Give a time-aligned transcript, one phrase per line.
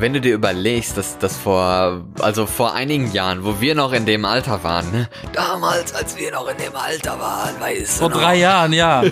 [0.00, 4.06] Wenn du dir überlegst, dass das vor, also vor einigen Jahren, wo wir noch in
[4.06, 5.10] dem Alter waren, ne?
[5.34, 8.22] Damals, als wir noch in dem Alter waren, weißt Vor du noch?
[8.22, 9.02] drei Jahren, ja.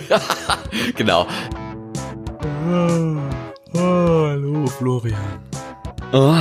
[0.95, 1.27] Genau.
[3.75, 5.39] Hallo, Florian.
[6.11, 6.33] Oh,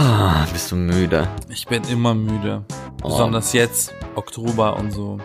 [0.50, 1.28] bist du müde?
[1.50, 2.64] Ich bin immer müde.
[3.02, 3.08] Oh.
[3.10, 5.18] Besonders jetzt, Oktober und so.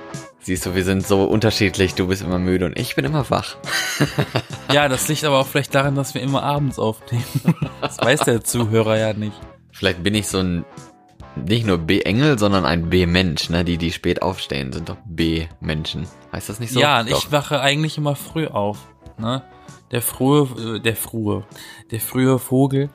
[0.44, 1.96] Siehst du, wir sind so unterschiedlich.
[1.96, 3.56] Du bist immer müde und ich bin immer wach.
[4.74, 7.24] Ja, das liegt aber auch vielleicht daran, dass wir immer abends aufnehmen.
[7.80, 9.40] Das weiß der Zuhörer ja nicht.
[9.72, 10.66] Vielleicht bin ich so ein,
[11.36, 13.64] nicht nur B-Engel, sondern ein B-Mensch, ne?
[13.64, 16.08] Die, die spät aufstehen, sind doch B-Menschen.
[16.34, 16.80] Heißt das nicht so?
[16.80, 17.18] ja, Doch.
[17.18, 18.80] ich wache eigentlich immer früh auf.
[19.18, 19.44] Ne?
[19.92, 21.46] Der frühe, äh, der frühe,
[21.92, 22.90] der frühe Vogel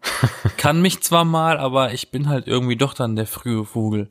[0.56, 4.08] kann mich zwar mal, aber ich bin halt irgendwie doch dann der frühe Vogel.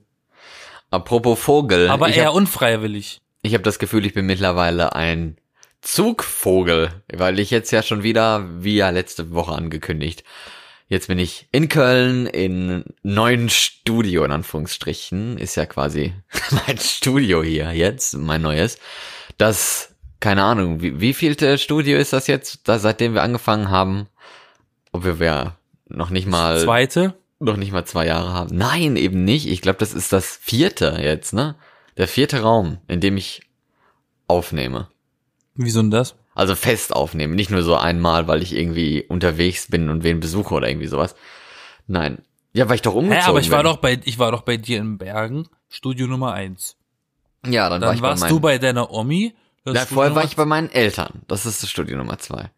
[0.90, 1.90] Apropos Vogel.
[1.90, 3.20] Aber eher hab, unfreiwillig.
[3.42, 5.38] ich habe das Gefühl, ich bin mittlerweile ein
[5.82, 10.24] Zugvogel, weil ich jetzt ja schon wieder, wie ja letzte Woche angekündigt,
[10.88, 16.14] jetzt bin ich in Köln in neuen Studio, in Anführungsstrichen, ist ja quasi
[16.68, 18.80] mein Studio hier jetzt, mein neues.
[19.38, 24.08] Das, keine Ahnung, wie, wie vielte Studio ist das jetzt, da, seitdem wir angefangen haben?
[24.92, 25.58] Ob wir, wir
[25.90, 28.56] noch nicht mal Zweite, noch nicht mal zwei Jahre haben.
[28.56, 29.48] Nein, eben nicht.
[29.48, 31.56] Ich glaube, das ist das vierte jetzt, ne?
[31.98, 33.42] Der vierte Raum, in dem ich
[34.28, 34.90] aufnehme.
[35.56, 36.16] wieso denn das?
[36.36, 37.36] Also fest aufnehme.
[37.36, 41.16] Nicht nur so einmal, weil ich irgendwie unterwegs bin und wen besuche oder irgendwie sowas.
[41.88, 42.20] Nein.
[42.54, 43.72] Ja, weil ich doch umgezogen Hä, aber ich war bin.
[43.72, 46.76] doch bei, ich war doch bei dir in Bergen, Studio Nummer eins.
[47.46, 49.36] Ja, dann, war Dann ich warst bei du meinen, bei deiner Omi.
[49.62, 51.22] Studio vorher war ich bei meinen Eltern.
[51.28, 52.52] Das ist das Studio Nummer zwei.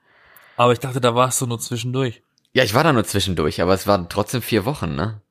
[0.58, 2.22] Aber ich dachte, da warst du nur zwischendurch.
[2.60, 5.22] Ja, ich war da nur zwischendurch, aber es waren trotzdem vier Wochen, ne?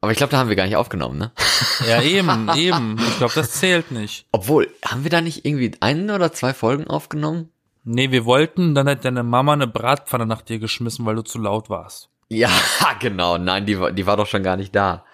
[0.00, 1.30] Aber ich glaube, da haben wir gar nicht aufgenommen, ne?
[1.86, 2.98] Ja, eben, eben.
[3.06, 4.24] Ich glaube, das zählt nicht.
[4.32, 7.50] Obwohl, haben wir da nicht irgendwie ein oder zwei Folgen aufgenommen?
[7.84, 11.38] Nee, wir wollten, dann hat deine Mama eine Bratpfanne nach dir geschmissen, weil du zu
[11.38, 12.08] laut warst.
[12.30, 12.48] Ja,
[12.98, 13.36] genau.
[13.36, 15.04] Nein, die, war- die war doch schon gar nicht da.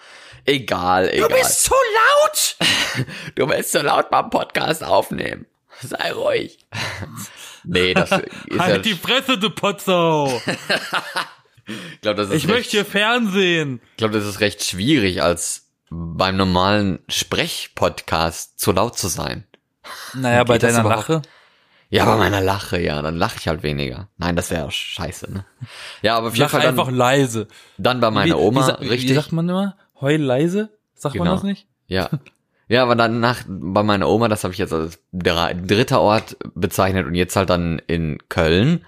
[0.44, 1.50] Egal, egal.
[1.50, 2.56] zu laut!
[3.34, 5.46] du bist so laut beim Podcast aufnehmen.
[5.80, 6.58] Sei ruhig.
[7.64, 10.40] Nee, das ist ja, Halt die Fresse, du Potsau!
[11.66, 13.80] ich glaube, das ist Ich möchte hier recht, Fernsehen!
[13.92, 19.44] ich glaube, das ist recht schwierig, als beim normalen Sprechpodcast zu laut zu sein.
[20.14, 20.82] Naja, bei deiner?
[20.82, 21.22] Lache.
[21.90, 24.08] Ja, bei meiner Lache, ja, dann lache ich halt weniger.
[24.18, 25.46] Nein, das wäre scheiße, ne?
[26.02, 27.48] Ja, aber auf jeden Lach Fall einfach dann, leise.
[27.78, 29.10] dann bei meiner wie, Oma, wie, sa- richtig.
[29.10, 29.76] Wie sagt man immer?
[29.98, 30.68] Heul leise?
[30.94, 31.36] Sagt man Genau.
[31.36, 31.66] das nicht?
[31.86, 32.10] Ja.
[32.68, 37.06] Ja, aber dann nach, bei meiner Oma, das habe ich jetzt als dritter Ort bezeichnet
[37.06, 38.84] und jetzt halt dann in Köln.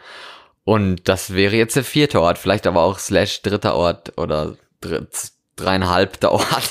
[0.64, 5.32] Und das wäre jetzt der vierte Ort, vielleicht aber auch slash dritter Ort oder dritt,
[5.56, 6.70] dreieinhalbter Ort.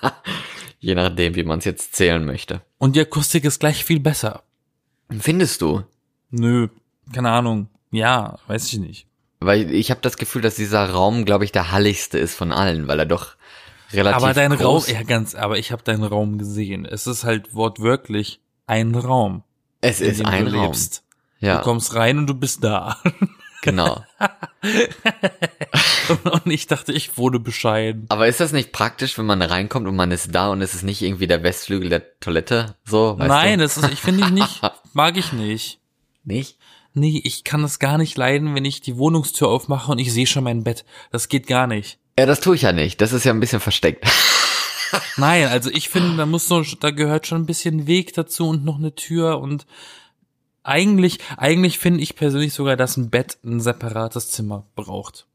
[0.80, 2.62] Je nachdem, wie man es jetzt zählen möchte.
[2.78, 4.42] Und die Akustik ist gleich viel besser.
[5.20, 5.82] Findest du?
[6.30, 6.68] Nö,
[7.12, 7.68] keine Ahnung.
[7.92, 9.06] Ja, weiß ich nicht.
[9.38, 12.88] Weil ich habe das Gefühl, dass dieser Raum, glaube ich, der halligste ist von allen,
[12.88, 13.36] weil er doch
[13.94, 16.84] relativ Aber dein Raum, groß ja ganz, aber ich habe deinen Raum gesehen.
[16.84, 19.42] Es ist halt wortwörtlich ein Raum,
[19.80, 20.62] Es ist ein du Raum.
[20.66, 21.04] lebst.
[21.40, 22.96] Ja, Du kommst rein und du bist da.
[23.62, 24.04] genau.
[26.44, 28.06] und ich dachte, ich wurde bescheiden.
[28.08, 30.82] Aber ist das nicht praktisch, wenn man reinkommt und man ist da und es ist
[30.84, 32.76] nicht irgendwie der Westflügel der Toilette?
[32.84, 33.64] So, Nein, du?
[33.64, 34.60] das ist, ich finde ich nicht,
[34.92, 35.80] mag ich nicht.
[36.24, 36.58] Nicht?
[36.94, 40.26] Nee, ich kann es gar nicht leiden, wenn ich die Wohnungstür aufmache und ich sehe
[40.26, 40.84] schon mein Bett.
[41.10, 41.98] Das geht gar nicht.
[42.18, 43.00] Ja, das tue ich ja nicht.
[43.00, 44.06] Das ist ja ein bisschen versteckt.
[45.16, 48.64] Nein, also ich finde, da muss so, da gehört schon ein bisschen Weg dazu und
[48.64, 49.66] noch eine Tür und
[50.62, 55.26] eigentlich, eigentlich finde ich persönlich sogar, dass ein Bett ein separates Zimmer braucht.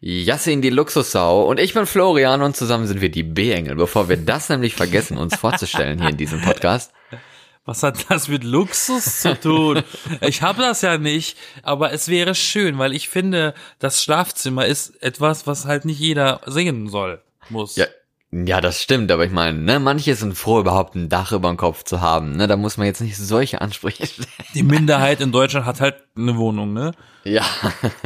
[0.00, 3.76] Yassin, die Luxussau und ich bin Florian und zusammen sind wir die B-Engel.
[3.76, 6.92] Bevor wir das nämlich vergessen, uns vorzustellen hier in diesem Podcast.
[7.64, 9.82] Was hat das mit Luxus zu tun?
[10.20, 15.00] Ich habe das ja nicht, aber es wäre schön, weil ich finde, das Schlafzimmer ist
[15.02, 17.76] etwas, was halt nicht jeder sehen soll, muss.
[17.76, 17.86] Ja,
[18.32, 21.58] ja, das stimmt, aber ich meine, ne, manche sind froh, überhaupt ein Dach über dem
[21.58, 22.32] Kopf zu haben.
[22.32, 24.26] Ne, da muss man jetzt nicht solche Ansprüche stellen.
[24.54, 26.92] Die Minderheit in Deutschland hat halt eine Wohnung, ne?
[27.24, 27.44] Ja.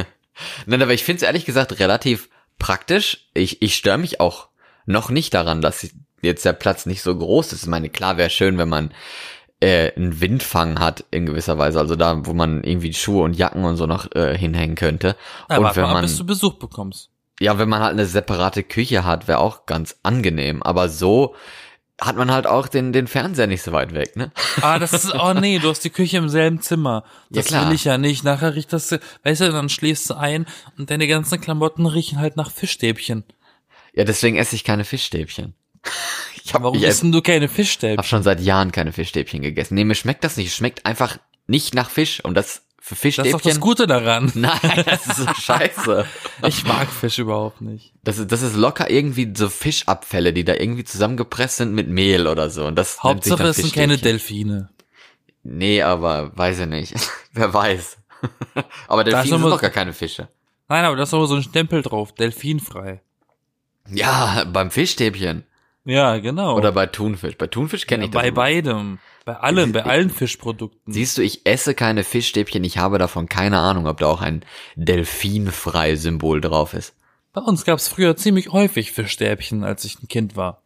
[0.66, 2.28] Nein, aber ich finde es ehrlich gesagt relativ
[2.58, 3.28] praktisch.
[3.34, 4.48] Ich, ich störe mich auch
[4.84, 5.88] noch nicht daran, dass
[6.22, 7.62] jetzt der Platz nicht so groß ist.
[7.62, 8.92] Ich meine, klar wäre schön, wenn man
[9.60, 11.78] äh, einen Windfang hat in gewisser Weise.
[11.78, 15.16] Also da, wo man irgendwie Schuhe und Jacken und so noch äh, hinhängen könnte.
[15.50, 17.10] Ja, und wenn mal, man, bis du Besuch bekommst.
[17.40, 20.62] ja, wenn man halt eine separate Küche hat, wäre auch ganz angenehm.
[20.62, 21.34] Aber so
[21.98, 24.30] hat man halt auch den, den Fernseher nicht so weit weg, ne?
[24.60, 27.04] Ah, das ist, oh nee, du hast die Küche im selben Zimmer.
[27.30, 27.66] Ja, Das klar.
[27.66, 28.22] will ich ja nicht.
[28.22, 28.92] Nachher riecht das,
[29.24, 30.44] weißt du, dann schläfst du ein
[30.76, 33.24] und deine ganzen Klamotten riechen halt nach Fischstäbchen.
[33.94, 35.54] Ja, deswegen esse ich keine Fischstäbchen.
[36.46, 37.98] Ich habe Warum ich isst denn du keine Fischstäbchen?
[37.98, 39.74] hab schon seit Jahren keine Fischstäbchen gegessen.
[39.74, 40.46] Nee, mir schmeckt das nicht.
[40.46, 43.50] Es schmeckt einfach nicht nach Fisch und das Für Das ist doch Fischstäbchen.
[43.50, 44.30] das Gute daran.
[44.34, 46.06] Nein, das ist so scheiße.
[46.46, 47.94] Ich mag Fisch überhaupt nicht.
[48.04, 52.28] Das ist, das ist locker irgendwie so Fischabfälle, die da irgendwie zusammengepresst sind mit Mehl
[52.28, 52.64] oder so.
[52.64, 54.18] Und das nennt sich Hauptsache es sind keine Fischstäbchen.
[54.20, 54.70] Delfine.
[55.42, 56.94] Nee, aber weiß ich nicht.
[57.32, 57.98] Wer weiß.
[58.86, 60.28] aber Delfine sind doch gar keine Fische.
[60.68, 62.12] Nein, aber da ist aber so ein Stempel drauf.
[62.14, 63.00] Delfinfrei.
[63.90, 65.44] Ja, beim Fischstäbchen.
[65.86, 66.56] Ja, genau.
[66.56, 67.38] Oder bei Thunfisch.
[67.38, 68.20] Bei Thunfisch kenne ja, ich das.
[68.20, 68.34] bei immer.
[68.34, 68.98] beidem.
[69.24, 70.92] Bei allem, bei allen Fischprodukten.
[70.92, 74.44] Siehst du, ich esse keine Fischstäbchen, ich habe davon keine Ahnung, ob da auch ein
[74.74, 76.94] delfinfrei Symbol drauf ist.
[77.32, 80.62] Bei uns gab's früher ziemlich häufig Fischstäbchen, als ich ein Kind war.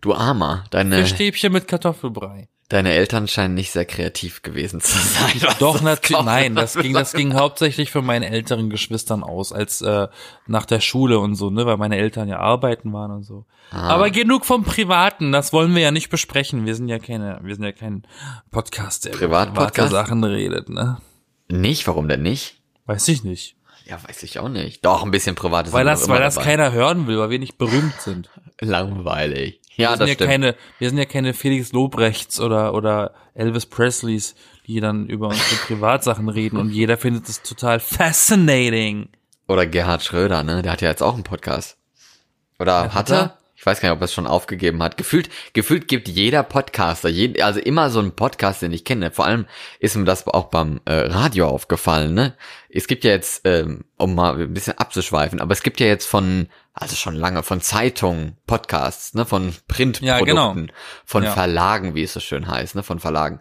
[0.00, 2.48] Du Armer, deine, Fischstäbchen mit Kartoffelbrei.
[2.68, 5.40] Deine Eltern scheinen nicht sehr kreativ gewesen zu sein.
[5.58, 10.08] Doch, natürlich, nein, das ging, das ging hauptsächlich von meinen älteren Geschwistern aus, als äh,
[10.46, 13.46] nach der Schule und so, ne, weil meine Eltern ja arbeiten waren und so.
[13.70, 13.88] Ah.
[13.88, 16.66] Aber genug vom Privaten, das wollen wir ja nicht besprechen.
[16.66, 18.06] Wir sind ja keine, wir sind ja kein
[18.50, 19.74] Podcast, der über Privatpodcast?
[19.74, 20.98] private Sachen redet, ne?
[21.48, 22.60] Nicht, warum denn nicht?
[22.84, 23.56] Weiß ich nicht.
[23.86, 24.84] Ja, weiß ich auch nicht.
[24.84, 26.46] Doch, ein bisschen privates Weil das, weil das dabei.
[26.46, 28.28] keiner hören will, weil wir nicht berühmt sind.
[28.60, 29.62] Langweilig.
[29.78, 30.30] Wir Ja, sind das ja stimmt.
[30.30, 34.34] keine, wir sind ja keine Felix Lobrechts oder, oder Elvis Presleys,
[34.66, 39.08] die dann über unsere Privatsachen reden und jeder findet es total fascinating.
[39.46, 40.62] Oder Gerhard Schröder, ne?
[40.62, 41.78] Der hat ja jetzt auch einen Podcast.
[42.58, 43.38] Oder hat hat er?
[43.68, 44.96] Ich weiß gar nicht, ob er es schon aufgegeben hat.
[44.96, 49.10] Gefühlt, gefühlt gibt jeder Podcaster, jed, also immer so ein Podcast, den ich kenne.
[49.10, 49.44] Vor allem
[49.78, 52.34] ist mir das auch beim äh, Radio aufgefallen, ne?
[52.70, 56.06] Es gibt ja jetzt, ähm, um mal ein bisschen abzuschweifen, aber es gibt ja jetzt
[56.06, 59.26] von, also schon lange, von Zeitungen, Podcasts, ne?
[59.26, 60.56] Von Printprodukten, Ja, genau.
[61.04, 61.32] von Ja.
[61.32, 62.82] Verlagen, wie es so schön heißt, ne?
[62.82, 63.38] Von Verlagen.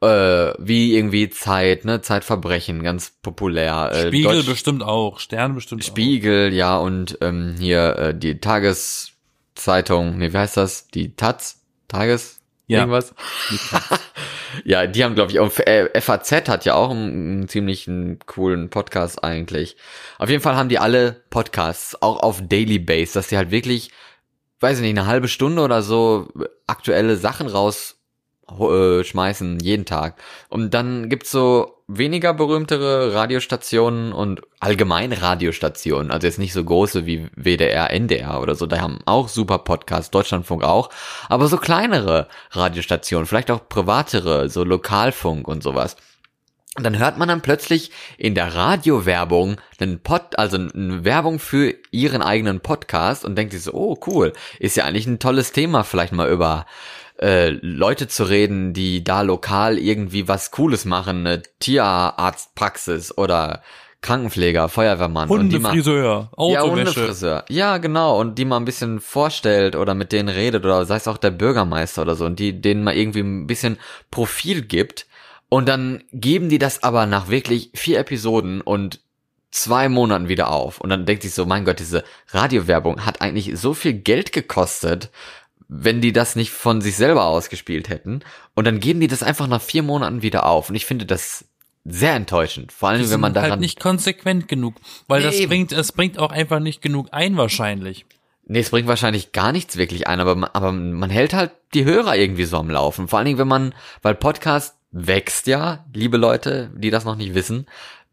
[0.00, 2.00] Äh, wie irgendwie Zeit, ne?
[2.00, 3.90] Zeitverbrechen, ganz populär.
[3.92, 8.40] Äh, Spiegel Deutsch- bestimmt auch, Stern bestimmt Spiegel, ja, und ähm, hier äh, die
[9.58, 10.88] Tageszeitung, nee, wie heißt das?
[10.88, 11.60] Die Taz?
[11.88, 12.38] Tages?
[12.68, 12.80] Ja.
[12.80, 13.14] Irgendwas?
[14.64, 17.90] ja, die haben, glaube ich, auch, äh, FAZ hat ja auch einen, einen ziemlich
[18.26, 19.76] coolen Podcast eigentlich.
[20.18, 23.90] Auf jeden Fall haben die alle Podcasts, auch auf Daily Base, dass die halt wirklich,
[24.60, 26.28] weiß ich nicht, eine halbe Stunde oder so
[26.66, 27.96] aktuelle Sachen raus
[28.60, 30.22] äh, schmeißen jeden Tag.
[30.50, 37.06] Und dann gibt's so weniger berühmtere Radiostationen und allgemein Radiostationen, also jetzt nicht so große
[37.06, 40.90] wie WDR, NDR oder so, da haben auch super Podcasts, Deutschlandfunk auch,
[41.30, 45.96] aber so kleinere Radiostationen, vielleicht auch privatere, so Lokalfunk und sowas.
[46.76, 51.74] Und dann hört man dann plötzlich in der Radiowerbung einen Pod, also eine Werbung für
[51.90, 55.82] ihren eigenen Podcast und denkt sich so, oh cool, ist ja eigentlich ein tolles Thema,
[55.82, 56.66] vielleicht mal über
[57.20, 63.62] äh, Leute zu reden, die da lokal irgendwie was Cooles machen, eine Tierarztpraxis oder
[64.00, 66.70] Krankenpfleger, Feuerwehrmann und die mal Hundefriseur, ja, Autowäsche.
[66.70, 67.44] Hundefriseur.
[67.48, 68.18] Ja, genau.
[68.20, 71.32] Und die mal ein bisschen vorstellt oder mit denen redet oder sei es auch der
[71.32, 73.78] Bürgermeister oder so und die denen mal irgendwie ein bisschen
[74.10, 75.06] Profil gibt.
[75.48, 79.00] Und dann geben die das aber nach wirklich vier Episoden und
[79.50, 80.80] zwei Monaten wieder auf.
[80.80, 85.10] Und dann denkt sich so, mein Gott, diese Radiowerbung hat eigentlich so viel Geld gekostet,
[85.68, 88.20] wenn die das nicht von sich selber ausgespielt hätten.
[88.54, 90.70] Und dann geben die das einfach nach vier Monaten wieder auf.
[90.70, 91.44] Und ich finde das
[91.84, 92.72] sehr enttäuschend.
[92.72, 94.74] Vor allem, wenn man daran halt nicht konsequent genug,
[95.06, 95.48] weil Nee, das eben.
[95.48, 98.06] bringt, es bringt auch einfach nicht genug ein wahrscheinlich.
[98.46, 101.84] Nee, es bringt wahrscheinlich gar nichts wirklich ein, aber, man- aber man hält halt die
[101.84, 103.06] Hörer irgendwie so am Laufen.
[103.08, 107.34] Vor allen Dingen, wenn man, weil Podcast wächst ja, liebe Leute, die das noch nicht
[107.34, 107.66] wissen,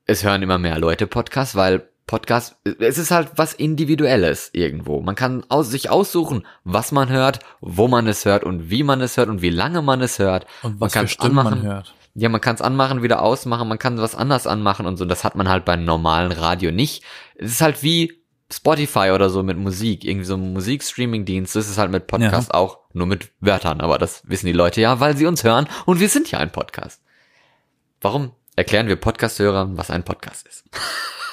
[0.06, 5.01] es hören immer mehr Leute Podcast, weil Podcast, es ist halt was Individuelles irgendwo.
[5.01, 9.01] Man kann aus, sich aussuchen, was man hört, wo man es hört und wie man
[9.01, 10.46] es hört und wie lange man es hört.
[10.62, 11.96] Und was man für Stimmen man hört.
[12.13, 15.06] Ja, man kann es anmachen, wieder ausmachen, man kann was anders anmachen und so.
[15.06, 17.03] Das hat man halt beim normalen Radio nicht.
[17.36, 18.22] Es ist halt wie
[18.53, 21.56] Spotify oder so mit Musik, irgendwie so ein Musikstreaming-Dienst.
[21.56, 23.82] Das ist halt mit Podcast auch, nur mit Wörtern.
[23.82, 26.51] Aber das wissen die Leute ja, weil sie uns hören und wir sind ja ein
[26.51, 27.01] Podcast.
[28.00, 30.65] Warum erklären wir Podcast-Hörern, was ein Podcast ist?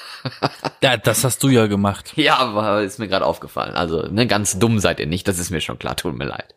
[0.83, 2.13] Ja, das hast du ja gemacht.
[2.17, 3.75] Ja, aber ist mir gerade aufgefallen.
[3.75, 6.55] Also, ne, ganz dumm seid ihr nicht, das ist mir schon klar, tut mir leid.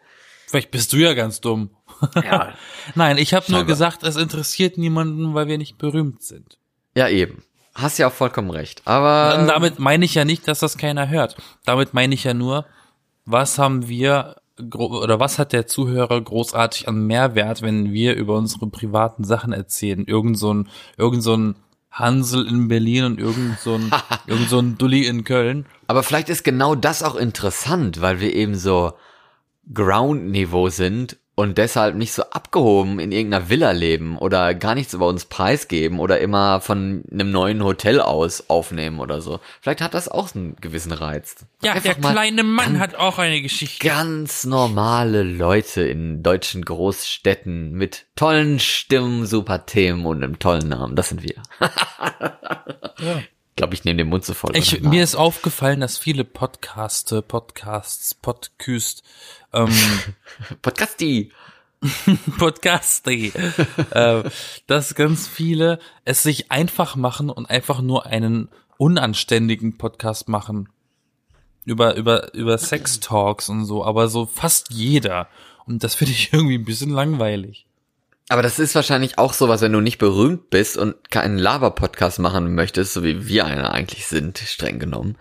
[0.47, 1.71] Vielleicht bist du ja ganz dumm.
[2.15, 2.53] Ja,
[2.95, 6.59] Nein, ich habe nur gesagt, es interessiert niemanden, weil wir nicht berühmt sind.
[6.95, 7.43] ja eben.
[7.73, 8.81] Hast ja auch vollkommen recht.
[8.85, 11.35] Aber Und damit meine ich ja nicht, dass das keiner hört.
[11.65, 12.65] Damit meine ich ja nur,
[13.25, 14.37] was haben wir
[14.73, 20.05] oder was hat der Zuhörer großartig an Mehrwert, wenn wir über unsere privaten Sachen erzählen?
[20.05, 21.55] Irgend so ein, irgend so ein
[21.95, 23.91] Hansel in Berlin und irgend so ein,
[24.27, 25.65] irgend so ein Dulli in Köln.
[25.87, 28.93] Aber vielleicht ist genau das auch interessant, weil wir eben so
[29.73, 35.07] Ground-Niveau sind und deshalb nicht so abgehoben in irgendeiner Villa leben oder gar nichts über
[35.07, 39.41] uns preisgeben oder immer von einem neuen Hotel aus aufnehmen oder so.
[39.61, 41.35] Vielleicht hat das auch einen gewissen Reiz.
[41.61, 43.85] Ja, Einfach der kleine Mann ganz- hat auch eine Geschichte.
[43.85, 50.95] Ganz normale Leute in deutschen Großstädten mit tollen Stimmen, super Themen und einem tollen Namen.
[50.95, 51.35] Das sind wir.
[52.97, 53.17] Ja.
[53.17, 54.55] Ich glaube, ich nehme den Mund so voll.
[54.55, 59.03] Ich, mir ist aufgefallen, dass viele Podcaste, Podcasts, Podküst,
[59.55, 59.69] ähm,
[60.61, 61.31] Podcasti.
[62.39, 63.31] Podcasti,
[63.91, 64.23] äh,
[64.65, 70.69] dass ganz viele es sich einfach machen und einfach nur einen unanständigen Podcast machen.
[71.65, 75.27] Über, über, über Sex-Talks und so, aber so fast jeder.
[75.65, 77.65] Und das finde ich irgendwie ein bisschen langweilig.
[78.29, 82.55] Aber das ist wahrscheinlich auch sowas, wenn du nicht berühmt bist und keinen Laber-Podcast machen
[82.55, 85.17] möchtest, so wie wir einer eigentlich sind, streng genommen.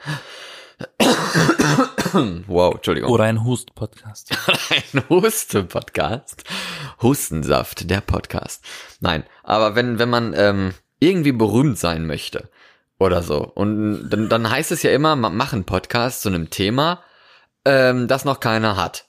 [2.47, 3.11] Wow, Entschuldigung.
[3.11, 4.37] Oder ein Hust-Podcast.
[4.95, 6.45] ein Husten-Podcast.
[7.02, 8.64] Hustensaft, der Podcast.
[9.00, 12.49] Nein, aber wenn, wenn man ähm, irgendwie berühmt sein möchte
[12.99, 16.50] oder so, und dann, dann heißt es ja immer, man macht einen Podcast zu einem
[16.50, 17.02] Thema,
[17.64, 19.07] ähm, das noch keiner hat.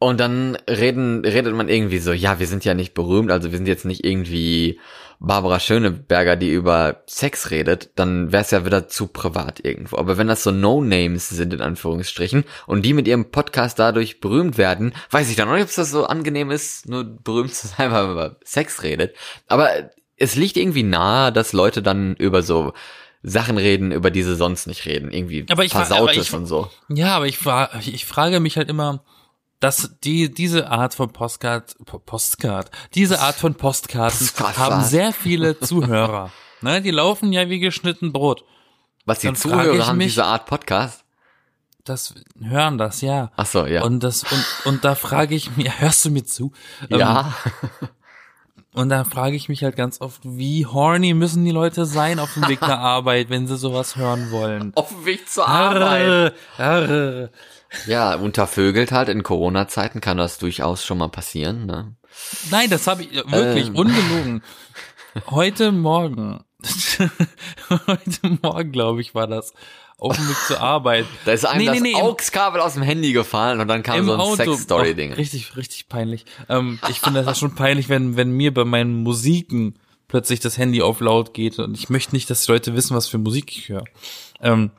[0.00, 3.56] Und dann reden, redet man irgendwie so, ja, wir sind ja nicht berühmt, also wir
[3.58, 4.78] sind jetzt nicht irgendwie
[5.18, 9.96] Barbara Schöneberger, die über Sex redet, dann wäre es ja wieder zu privat irgendwo.
[9.96, 14.56] Aber wenn das so No-Names sind, in Anführungsstrichen, und die mit ihrem Podcast dadurch berühmt
[14.56, 17.90] werden, weiß ich dann noch nicht, ob das so angenehm ist, nur berühmt zu sein,
[17.90, 19.16] weil man über Sex redet.
[19.48, 19.68] Aber
[20.16, 22.72] es liegt irgendwie nahe, dass Leute dann über so
[23.24, 25.10] Sachen reden, über die sie sonst nicht reden.
[25.10, 26.70] Irgendwie Aber ich- aber Versautes ich- und so.
[26.88, 27.40] Ja, aber ich,
[27.92, 29.02] ich frage mich halt immer,
[29.60, 34.56] dass die, diese Art von Postcard, Po- Postcard, diese Art von Postkarten Postcard.
[34.58, 36.30] haben sehr viele Zuhörer.
[36.60, 38.44] Ne, die laufen ja wie geschnitten Brot.
[39.04, 41.04] Was die Dann Zuhörer haben, mich- diese Art Podcast.
[41.84, 43.30] Das hören das, ja.
[43.36, 43.84] Ach so, ja.
[43.84, 46.52] Und das, und, und da frage ich mich, hörst du mir zu?
[46.90, 47.32] Ähm, ja.
[48.74, 52.34] Und da frage ich mich halt ganz oft, wie horny müssen die Leute sein auf
[52.34, 54.72] dem Weg nach Arbeit, wenn sie sowas hören wollen?
[54.76, 56.34] Auf dem Weg zur Arbeit.
[56.58, 57.30] Arre.
[57.86, 61.94] Ja, untervögelt halt in Corona-Zeiten kann das durchaus schon mal passieren, ne?
[62.50, 63.76] Nein, das habe ich wirklich Ähm.
[63.76, 64.42] ungelogen.
[65.30, 66.44] Heute Morgen,
[67.86, 69.52] heute Morgen, glaube ich, war das
[69.98, 71.06] auf dem Weg zur Arbeit.
[71.24, 74.14] Da ist einem Nee, das nee, AUX-Kabel aus dem Handy gefallen und dann kam so
[74.14, 74.36] ein.
[74.36, 75.12] Sex-Story-Ding.
[75.14, 76.24] Richtig, richtig peinlich.
[76.48, 80.82] Ähm, ich finde das schon peinlich, wenn, wenn mir bei meinen Musiken plötzlich das Handy
[80.82, 83.68] auf laut geht und ich möchte nicht, dass die Leute wissen, was für Musik ich
[83.68, 83.84] höre.
[84.40, 84.70] Ähm,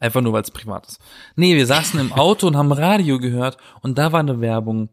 [0.00, 1.00] einfach nur, weil es privat ist.
[1.36, 4.88] Nee, wir saßen im Auto und haben Radio gehört und da war eine Werbung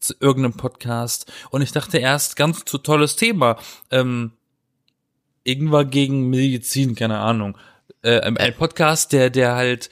[0.00, 3.56] zu irgendeinem Podcast und ich dachte erst, ganz zu tolles Thema.
[3.90, 4.32] Ähm,
[5.44, 7.56] irgendwann gegen Medizin, keine Ahnung.
[8.02, 9.90] Äh, ein Podcast, der, der halt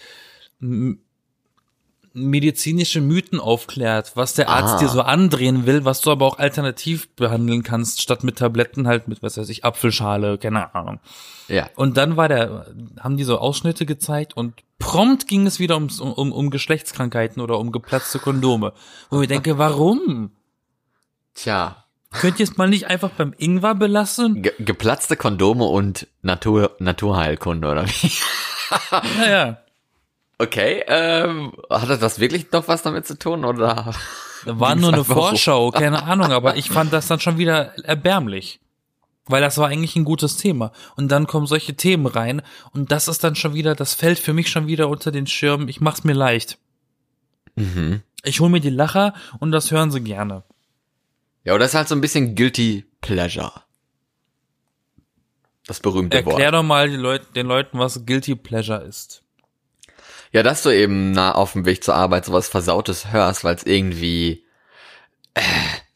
[2.14, 4.78] medizinische Mythen aufklärt, was der Arzt Ah.
[4.78, 9.08] dir so andrehen will, was du aber auch alternativ behandeln kannst, statt mit Tabletten halt
[9.08, 11.00] mit, was weiß ich, Apfelschale, keine Ahnung.
[11.48, 11.68] Ja.
[11.74, 12.66] Und dann war der,
[13.00, 17.58] haben die so Ausschnitte gezeigt und prompt ging es wieder um, um, um Geschlechtskrankheiten oder
[17.58, 18.72] um geplatzte Kondome.
[19.10, 20.30] Wo ich denke, warum?
[21.34, 21.84] Tja.
[22.12, 24.42] Könnt ihr es mal nicht einfach beim Ingwer belassen?
[24.42, 28.10] Ge geplatzte Kondome und Natur Naturheilkunde, oder wie?
[29.18, 29.58] Naja,
[30.38, 33.94] Okay, ähm, hat das wirklich noch was damit zu tun, oder?
[34.44, 35.20] da war nur eine einfach so?
[35.20, 38.60] Vorschau, keine Ahnung, aber ich fand das dann schon wieder erbärmlich.
[39.26, 40.72] Weil das war eigentlich ein gutes Thema.
[40.96, 44.34] Und dann kommen solche Themen rein und das ist dann schon wieder, das fällt für
[44.34, 45.68] mich schon wieder unter den Schirm.
[45.68, 46.58] Ich mach's mir leicht.
[47.54, 48.02] Mhm.
[48.22, 50.42] Ich hol mir die Lacher und das hören sie gerne.
[51.44, 53.52] Ja, oder das ist halt so ein bisschen Guilty Pleasure.
[55.66, 56.54] Das berühmte Erklär Wort.
[56.54, 59.22] doch mal den Leuten, was Guilty Pleasure ist.
[60.34, 63.62] Ja, dass du eben na, auf dem Weg zur Arbeit sowas Versautes hörst, weil es
[63.62, 64.44] irgendwie,
[65.34, 65.40] äh,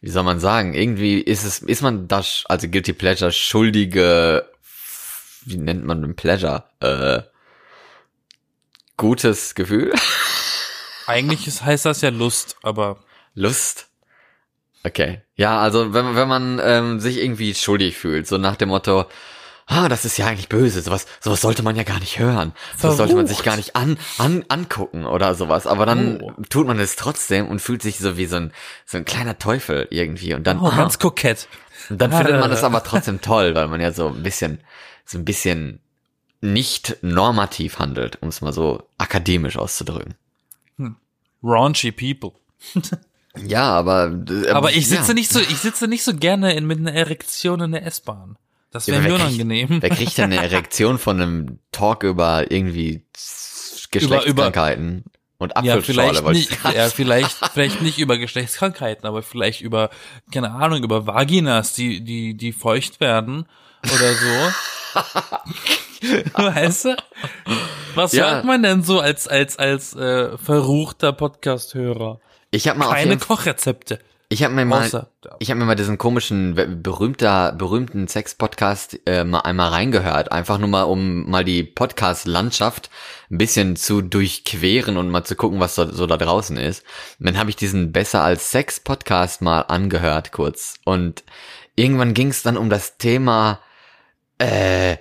[0.00, 4.48] wie soll man sagen, irgendwie ist es, ist man da, sch- also Guilty Pleasure, schuldige,
[5.44, 6.62] wie nennt man denn Pleasure?
[6.78, 7.22] Äh,
[8.96, 9.92] gutes Gefühl?
[11.08, 12.98] Eigentlich ist, heißt das ja Lust, aber
[13.34, 13.88] Lust?
[14.84, 15.22] Okay.
[15.34, 19.06] Ja, also wenn, wenn man ähm, sich irgendwie schuldig fühlt, so nach dem Motto,
[19.68, 22.52] ah, das ist ja eigentlich böse, sowas, sowas sollte man ja gar nicht hören.
[22.76, 23.44] Sowas sollte man sich Verrucht.
[23.46, 25.66] gar nicht an, an, angucken oder sowas.
[25.66, 26.32] Aber dann Oh.
[26.50, 28.52] tut man es trotzdem und fühlt sich so wie so ein,
[28.86, 30.34] so ein kleiner Teufel irgendwie.
[30.34, 31.46] Und dann, oh, ah, ganz kokett.
[31.90, 32.54] und dann findet man Ah.
[32.54, 34.58] es aber trotzdem toll, weil man ja so ein bisschen,
[35.04, 35.80] so ein bisschen
[36.40, 40.14] nicht normativ handelt, um es mal so akademisch auszudrücken.
[41.42, 42.32] Raunchy people.
[43.46, 45.14] Ja, aber äh, Aber ich sitze ja.
[45.14, 48.36] nicht so, ich sitze nicht so gerne in, mit einer Erektion in der S-Bahn.
[48.70, 49.82] Das Ja, wäre mir wer kriegt- unangenehm.
[49.82, 53.04] Wer kriegt denn eine Erektion von einem Talk über irgendwie
[53.90, 55.04] Geschlechtskrankheiten?
[55.38, 59.60] Und Ja, Apfelschorle vielleicht wollte ich nicht, ja, vielleicht, vielleicht nicht über Geschlechtskrankheiten, aber vielleicht
[59.60, 59.88] über,
[60.32, 63.46] keine Ahnung, über Vaginas, die, die, die feucht werden
[63.84, 64.52] oder so.
[66.42, 66.96] weißt du?
[67.94, 68.30] Was Ja.
[68.30, 72.20] hört man denn so als, als, als äh, verruchter Podcast-Hörer?
[72.50, 73.98] Ich habe mal Keine Kochrezepte.
[74.30, 75.06] Ich habe mir mal, Außer-
[75.38, 80.68] ich habe mir mal diesen komischen berühmter berühmten Sex-Podcast äh, mal einmal reingehört, einfach nur
[80.68, 82.90] mal um mal die Podcast-Landschaft
[83.30, 86.84] ein bisschen zu durchqueren und mal zu gucken, was so, so da draußen ist.
[87.18, 90.74] Und dann habe ich diesen besser als Sex-Podcast mal angehört kurz.
[90.84, 91.24] Und
[91.74, 93.60] irgendwann ging es dann um das Thema
[94.36, 94.98] äh,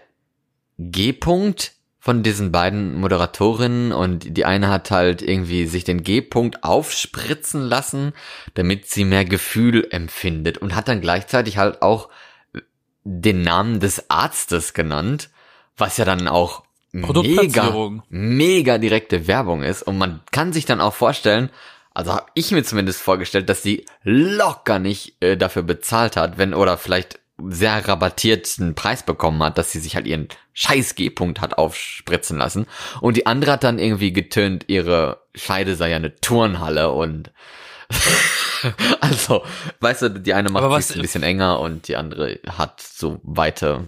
[0.78, 1.74] G-Punkt
[2.08, 8.14] von diesen beiden Moderatorinnen und die eine hat halt irgendwie sich den G-Punkt aufspritzen lassen,
[8.54, 12.08] damit sie mehr Gefühl empfindet und hat dann gleichzeitig halt auch
[13.04, 15.32] den Namen des Arztes genannt,
[15.76, 19.84] was ja dann auch mega, mega direkte Werbung ist.
[19.84, 21.50] Und man kann sich dann auch vorstellen,
[21.94, 26.54] also habe ich mir zumindest vorgestellt, dass sie locker nicht äh, dafür bezahlt hat, wenn
[26.54, 31.58] oder vielleicht sehr rabattierten Preis bekommen hat, dass sie sich halt ihren scheiß G-Punkt hat
[31.58, 32.65] aufspritzen lassen.
[33.00, 37.32] Und die andere hat dann irgendwie getönt, ihre Scheide sei ja eine Turnhalle und
[39.00, 39.44] also,
[39.79, 43.88] weißt du, die eine macht sich ein bisschen enger und die andere hat so weite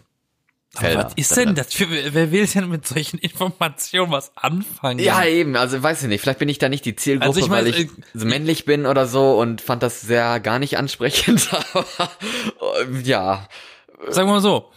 [0.79, 1.05] Aber Felder.
[1.05, 4.99] was ist denn das für, wer will denn mit solchen Informationen was anfangen?
[4.99, 7.47] Ja, eben, also weiß ich nicht, vielleicht bin ich da nicht die Zielgruppe, Also ich
[7.47, 10.77] mein, weil ich äh, so männlich bin oder so und fand das sehr gar nicht
[10.77, 11.85] ansprechend, aber
[12.81, 13.47] äh, ja.
[14.09, 14.71] Sagen wir mal so,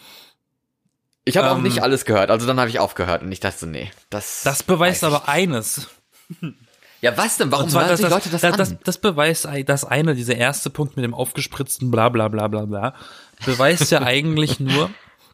[1.24, 3.58] Ich habe auch Ähm, nicht alles gehört, also dann habe ich aufgehört und ich dachte
[3.60, 5.88] so, nee, das das beweist aber eines.
[7.00, 7.50] Ja, was denn?
[7.50, 8.58] Warum hören sich das, Leute das, das, an?
[8.58, 12.64] das, das beweist, das eine, dieser erste Punkt mit dem aufgespritzten bla bla bla bla
[12.64, 12.94] bla,
[13.44, 14.88] beweist ja eigentlich nur,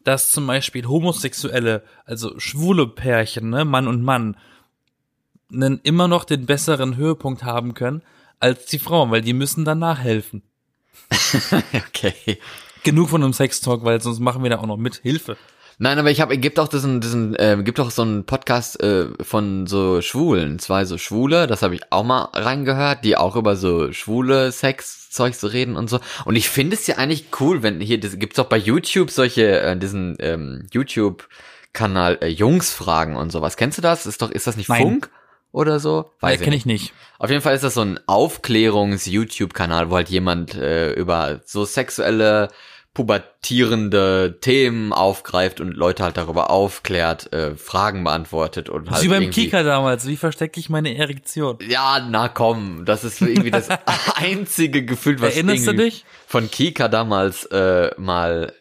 [0.05, 4.37] dass zum Beispiel homosexuelle, also schwule Pärchen, ne, Mann und Mann,
[5.53, 8.03] einen immer noch den besseren Höhepunkt haben können
[8.41, 10.43] als die Frauen, weil die müssen dann nachhelfen.
[11.75, 12.39] okay.
[12.85, 15.37] Genug von einem Sextalk, weil sonst machen wir da auch noch mit Hilfe.
[15.81, 19.07] Nein, aber ich habe, gibt auch diesen, diesen, äh, gibt auch so einen Podcast äh,
[19.23, 23.55] von so Schwulen, zwei so Schwule, das habe ich auch mal reingehört, die auch über
[23.55, 26.01] so schwule Sexzeug so reden und so.
[26.25, 29.61] Und ich finde es ja eigentlich cool, wenn hier, das gibt's auch bei YouTube solche,
[29.61, 33.57] äh, diesen ähm, YouTube-Kanal äh, Jungsfragen und sowas.
[33.57, 34.05] Kennst du das?
[34.05, 34.83] Ist doch, ist das nicht Nein.
[34.83, 35.11] Funk
[35.53, 36.11] oder so?
[36.19, 36.93] Weiß kenne ich nicht.
[37.21, 42.49] Auf jeden Fall ist das so ein Aufklärungs-YouTube-Kanal, wo halt jemand äh, über so sexuelle,
[42.95, 49.31] pubertierende Themen aufgreift und Leute halt darüber aufklärt, äh, Fragen beantwortet und halt wie beim
[49.31, 50.07] Kika damals.
[50.07, 51.59] Wie verstecke ich meine Erektion?
[51.69, 53.69] Ja, na komm, das ist irgendwie das
[54.17, 56.05] einzige Gefühl, was Erinnerst du dich?
[56.27, 58.53] von Kika damals äh, mal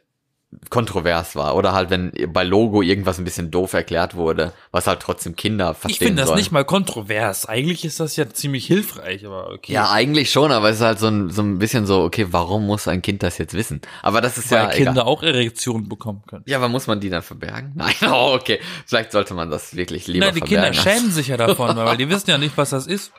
[0.70, 1.56] kontrovers war.
[1.56, 5.74] Oder halt, wenn bei Logo irgendwas ein bisschen doof erklärt wurde, was halt trotzdem Kinder
[5.74, 6.40] verstehen Ich finde das sollen.
[6.40, 7.46] nicht mal kontrovers.
[7.48, 9.74] Eigentlich ist das ja ziemlich hilfreich, aber okay.
[9.74, 12.66] Ja, eigentlich schon, aber es ist halt so ein, so ein bisschen so, okay, warum
[12.66, 13.82] muss ein Kind das jetzt wissen?
[14.02, 15.04] Aber das ist weil ja Kinder egal.
[15.04, 16.44] auch Erektionen bekommen können.
[16.48, 17.74] Ja, aber muss man die dann verbergen?
[17.76, 18.60] Nein, oh, okay.
[18.86, 21.00] Vielleicht sollte man das wirklich lieber Nein, die Kinder verbergen.
[21.00, 23.12] schämen sich ja davon, weil die wissen ja nicht, was das ist.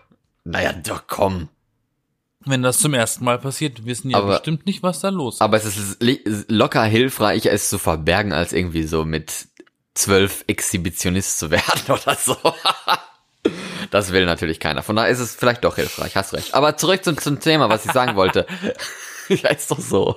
[0.45, 1.49] naja, doch, komm.
[2.49, 5.35] Wenn das zum ersten Mal passiert, wissen die ja Aber- bestimmt nicht, was da los
[5.37, 5.41] ist.
[5.43, 6.01] Aber es ist
[6.51, 9.49] locker hilfreich, es zu verbergen, als irgendwie so mit
[9.95, 12.37] zwölf Exhibitionist zu werden oder so.
[13.91, 14.83] Das will natürlich keiner.
[14.83, 16.53] Von daher ist es vielleicht doch hilfreich, hast recht.
[16.55, 18.47] Aber zurück zum, zum Thema, was ich sagen wollte.
[19.29, 20.17] ja, ist doch so.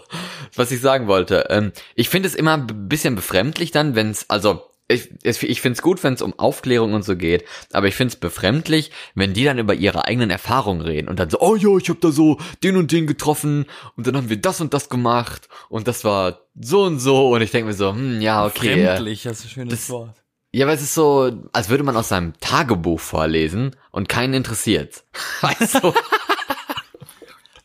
[0.56, 1.46] Was ich sagen wollte.
[1.50, 5.78] Ähm, ich finde es immer ein bisschen befremdlich dann, wenn es, also ich, ich finde
[5.78, 9.34] es gut, wenn es um Aufklärung und so geht, aber ich finde es befremdlich, wenn
[9.34, 12.12] die dann über ihre eigenen Erfahrungen reden und dann so, oh ja, ich habe da
[12.12, 13.66] so den und den getroffen
[13.96, 17.42] und dann haben wir das und das gemacht und das war so und so und
[17.42, 18.74] ich denke mir so, hm, ja, okay.
[18.82, 20.16] äh, Fremdlich, das ist ein schönes das- Wort.
[20.52, 25.06] ja, aber es ist so, als würde man aus seinem Tagebuch vorlesen und keinen interessiert.
[25.40, 25.94] Weißt du?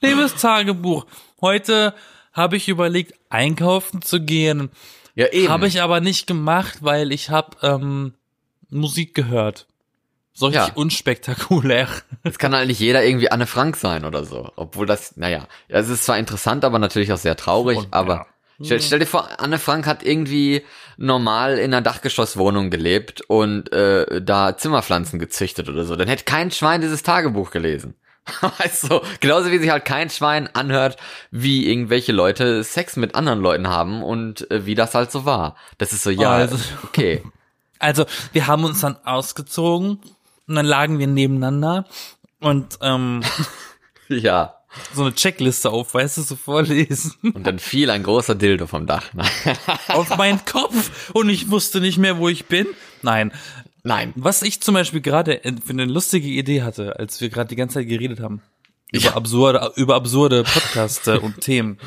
[0.00, 1.06] Liebes Tagebuch,
[1.40, 1.94] heute
[2.32, 4.70] habe ich überlegt, einkaufen zu gehen.
[5.16, 5.48] Ja, eben.
[5.48, 8.14] Habe ich aber nicht gemacht, weil ich habe ähm,
[8.68, 9.66] Musik gehört.
[10.32, 10.74] So richtig Ja.
[10.74, 11.88] unspektakulär.
[12.22, 14.52] Es kann halt nicht jeder irgendwie Anne Frank sein oder so.
[14.56, 18.26] Obwohl das, naja, es ist zwar interessant, aber natürlich auch sehr traurig, Und, aber
[18.58, 18.64] ja.
[18.66, 20.62] stell, stell dir vor, Anne Frank hat irgendwie
[20.98, 25.96] normal in einer Dachgeschosswohnung gelebt und äh, da Zimmerpflanzen gezüchtet oder so.
[25.96, 27.94] Dann hätte kein Schwein dieses Tagebuch gelesen.
[28.88, 30.96] Du, genauso wie sich halt kein Schwein anhört,
[31.30, 35.56] wie irgendwelche Leute Sex mit anderen Leuten haben und äh, wie das halt so war.
[35.78, 37.22] Das ist so, ja, Also- okay.
[37.78, 40.00] Also, wir haben uns dann ausgezogen
[40.48, 41.84] und dann lagen wir nebeneinander
[42.40, 43.22] und ähm,
[44.08, 44.54] Ja.
[44.94, 47.14] so eine Checkliste auf, weißt du, so vorlesen.
[47.34, 49.04] Und dann fiel ein großer Dildo vom Dach.
[49.88, 52.66] auf meinen Kopf und ich wusste nicht mehr, wo ich bin.
[53.02, 53.32] Nein.
[53.86, 54.12] Nein.
[54.16, 57.74] Was ich zum Beispiel gerade für eine lustige Idee hatte, als wir gerade die ganze
[57.74, 58.42] Zeit geredet haben.
[58.92, 59.14] Über Ja.
[59.14, 61.78] absurde, über absurde Podcasts und Themen.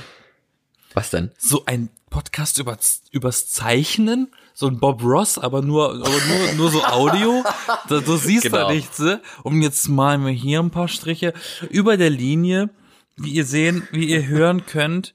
[0.94, 1.32] Was denn?
[1.38, 2.78] So ein Podcast über,
[3.12, 7.44] übers Zeichnen, so ein Bob Ross, aber nur, aber nur, nur so Audio.
[7.90, 8.68] Da, du siehst Genau.
[8.68, 9.22] da nichts, ne?
[9.44, 11.34] Und jetzt malen wir hier ein paar Striche
[11.70, 12.70] über der Linie,
[13.18, 15.14] wie ihr sehen, wie ihr hören könnt.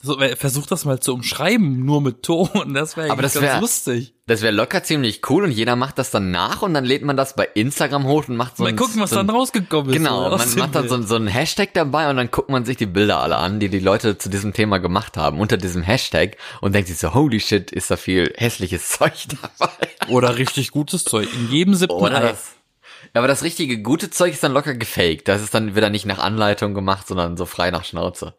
[0.00, 2.74] So, versucht das mal zu umschreiben, nur mit Ton.
[2.74, 4.14] Das wäre Aber ganz wär- lustig.
[4.32, 7.18] Das wäre locker ziemlich cool und jeder macht das dann nach und dann lädt man
[7.18, 9.90] das bei Instagram hoch und macht so Mal ein, gucken, was so ein, dann rausgekommen
[9.90, 9.98] ist.
[9.98, 12.86] Genau, man macht dann so, so ein Hashtag dabei und dann guckt man sich die
[12.86, 16.74] Bilder alle an, die die Leute zu diesem Thema gemacht haben, unter diesem Hashtag und
[16.74, 19.12] denkt sich so, holy shit, ist da viel hässliches Zeug
[19.58, 19.88] dabei.
[20.08, 21.28] Oder richtig gutes Zeug.
[21.30, 22.52] In jedem siebten Oder das.
[23.12, 25.28] Ja, aber das richtige gute Zeug ist dann locker gefaked.
[25.28, 28.32] Das ist dann wieder nicht nach Anleitung gemacht, sondern so frei nach Schnauze.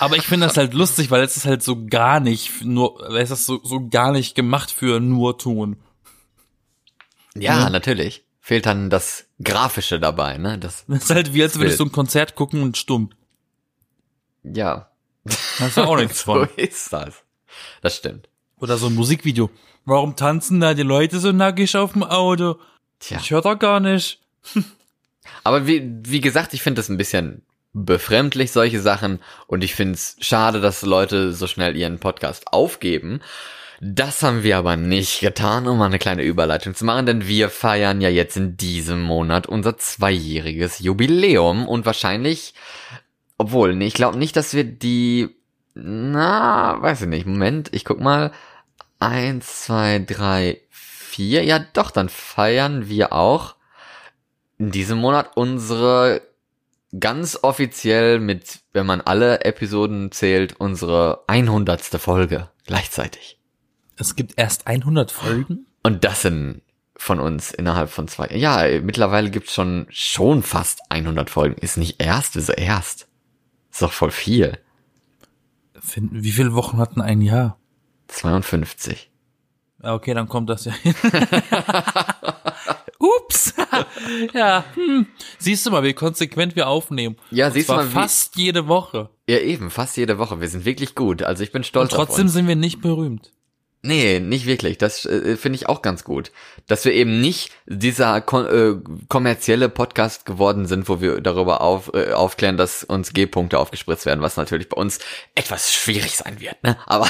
[0.00, 3.22] Aber ich finde das halt lustig, weil es ist halt so gar nicht nur, weil
[3.22, 5.76] es ist so, so gar nicht gemacht für nur Ton.
[7.34, 7.72] Ja, Mhm.
[7.72, 8.24] natürlich.
[8.40, 10.58] Fehlt dann das Grafische dabei, ne?
[10.58, 13.10] Das, Das ist halt wie, als würdest du ein Konzert gucken und stumm.
[14.42, 14.90] ja.
[15.58, 16.48] Da ist ja auch nichts so von.
[16.56, 17.14] ist das.
[17.82, 18.28] Das stimmt.
[18.58, 19.50] Oder so ein Musikvideo.
[19.84, 22.56] Warum tanzen da die Leute so nackig auf dem Auto?
[23.00, 23.18] Tja.
[23.20, 24.20] Ich höre doch gar nicht.
[25.44, 27.42] Aber wie, wie gesagt, ich finde das ein bisschen
[27.84, 29.20] befremdlich, solche Sachen.
[29.46, 33.20] Und ich finde es schade, dass Leute so schnell ihren Podcast aufgeben.
[33.80, 37.50] Das haben wir aber nicht getan, um mal eine kleine Überleitung zu machen, denn wir
[37.50, 42.54] feiern ja jetzt in diesem Monat unser zweijähriges Jubiläum und wahrscheinlich,
[43.36, 45.28] obwohl, ich glaube nicht, dass wir die,
[45.74, 48.32] na, weiß ich nicht, Moment, ich guck mal,
[48.98, 53.56] eins, zwei, drei, vier, ja doch, dann feiern wir auch
[54.56, 56.22] in diesem Monat unsere
[57.00, 61.82] ganz offiziell mit, wenn man alle Episoden zählt, unsere 100.
[61.82, 63.38] Folge gleichzeitig.
[63.96, 65.66] Es gibt erst 100 Folgen?
[65.82, 66.62] Und das sind
[66.96, 68.28] von uns innerhalb von zwei.
[68.34, 71.56] Ja, mittlerweile gibt's schon schon fast 100 Folgen.
[71.60, 73.08] Ist nicht erst, ist erst.
[73.70, 74.58] Ist doch voll viel.
[75.94, 77.58] Wie viele Wochen hatten ein Jahr?
[78.08, 79.10] 52.
[79.82, 80.94] Ah, Okay, dann kommt das ja hin.
[82.98, 83.54] Ups.
[84.34, 85.06] ja, hm.
[85.38, 87.16] siehst du mal, wie konsequent wir aufnehmen.
[87.30, 89.10] Ja, Und siehst du mal, fast jede Woche.
[89.28, 90.40] Ja, eben, fast jede Woche.
[90.40, 91.22] Wir sind wirklich gut.
[91.22, 92.32] Also ich bin stolz Und auf trotzdem uns.
[92.32, 93.32] sind wir nicht berühmt.
[93.82, 94.78] Nee, nicht wirklich.
[94.78, 96.32] Das äh, finde ich auch ganz gut.
[96.66, 98.74] Dass wir eben nicht dieser kon äh,
[99.08, 104.22] kommerzielle Podcast geworden sind, wo wir darüber auf, äh, aufklären, dass uns G-Punkte aufgespritzt werden,
[104.22, 104.98] was natürlich bei uns
[105.34, 106.60] etwas schwierig sein wird.
[106.64, 106.76] Ne?
[106.86, 107.08] Aber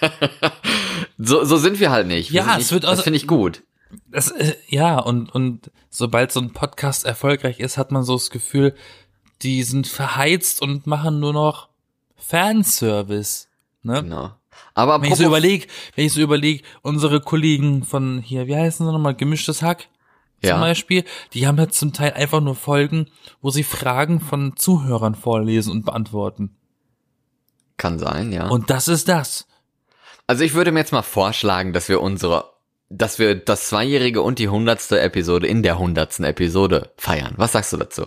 [1.18, 2.32] so, so sind wir halt nicht.
[2.32, 3.62] Wir Ja, sind es nicht, wird Das also- finde ich gut.
[4.10, 8.30] Das, äh, ja, und, und sobald so ein Podcast erfolgreich ist, hat man so das
[8.30, 8.74] Gefühl,
[9.42, 11.68] die sind verheizt und machen nur noch
[12.16, 13.46] Fanservice.
[13.82, 14.02] Ne?
[14.02, 14.32] Genau.
[14.74, 18.84] Aber Wenn ich so überlege, wenn ich so überlege, unsere Kollegen von hier, wie heißen
[18.84, 19.88] sie nochmal, gemischtes Hack
[20.40, 20.60] zum Ja.
[20.60, 23.08] Beispiel, die haben jetzt zum Teil einfach nur Folgen,
[23.40, 26.56] wo sie Fragen von Zuhörern vorlesen und beantworten.
[27.76, 28.48] kann sein, ja.
[28.48, 29.46] Und das ist das.
[30.26, 32.50] Also ich würde mir jetzt mal vorschlagen, dass wir unsere,
[32.88, 37.34] dass wir das zweijährige und die hundertste Episode in der hundertsten Episode feiern.
[37.36, 38.06] Was sagst du dazu?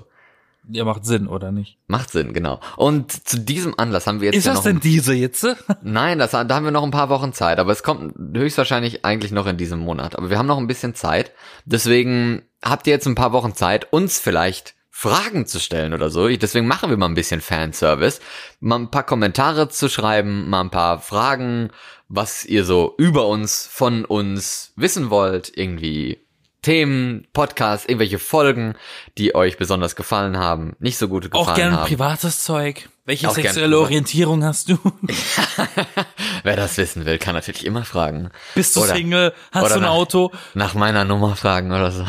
[0.70, 1.78] Ja, macht Sinn, oder nicht?
[1.88, 2.60] Macht Sinn, genau.
[2.76, 5.48] Und zu diesem Anlass haben wir jetzt Ist ja das noch denn diese jetzt?
[5.82, 9.32] Nein, das, da haben wir noch ein paar Wochen Zeit, aber es kommt höchstwahrscheinlich eigentlich
[9.32, 10.18] noch in diesem Monat.
[10.18, 11.32] Aber wir haben noch ein bisschen Zeit.
[11.64, 16.28] Deswegen habt ihr jetzt ein paar Wochen Zeit, uns vielleicht Fragen zu stellen oder so.
[16.28, 18.20] Deswegen machen wir mal ein bisschen Fanservice.
[18.62, 21.70] Mal ein paar Kommentare zu schreiben, mal ein paar Fragen,
[22.08, 25.56] was ihr so über uns, von uns wissen wollt.
[25.56, 26.26] Irgendwie
[26.62, 28.76] Themen, Podcasts, irgendwelche Folgen,
[29.18, 31.88] die euch besonders gefallen haben, nicht so gut gefallen Auch gerne haben.
[31.88, 32.90] privates Zeug.
[33.06, 33.80] Welche Auch sexuelle.
[33.80, 34.78] Orientierung hast du?
[36.44, 38.32] Wer das wissen will, kann natürlich immer fragen.
[38.54, 39.34] Bist du Oder- Single?
[39.52, 40.32] Hast du ein nach- Auto?
[40.56, 42.06] nach meiner Nummer fragen oder so.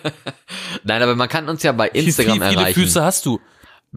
[0.84, 2.80] Nein, aber man kann uns ja bei Wie, Instagram wie viele erreichen.
[2.80, 3.40] Füße hast du?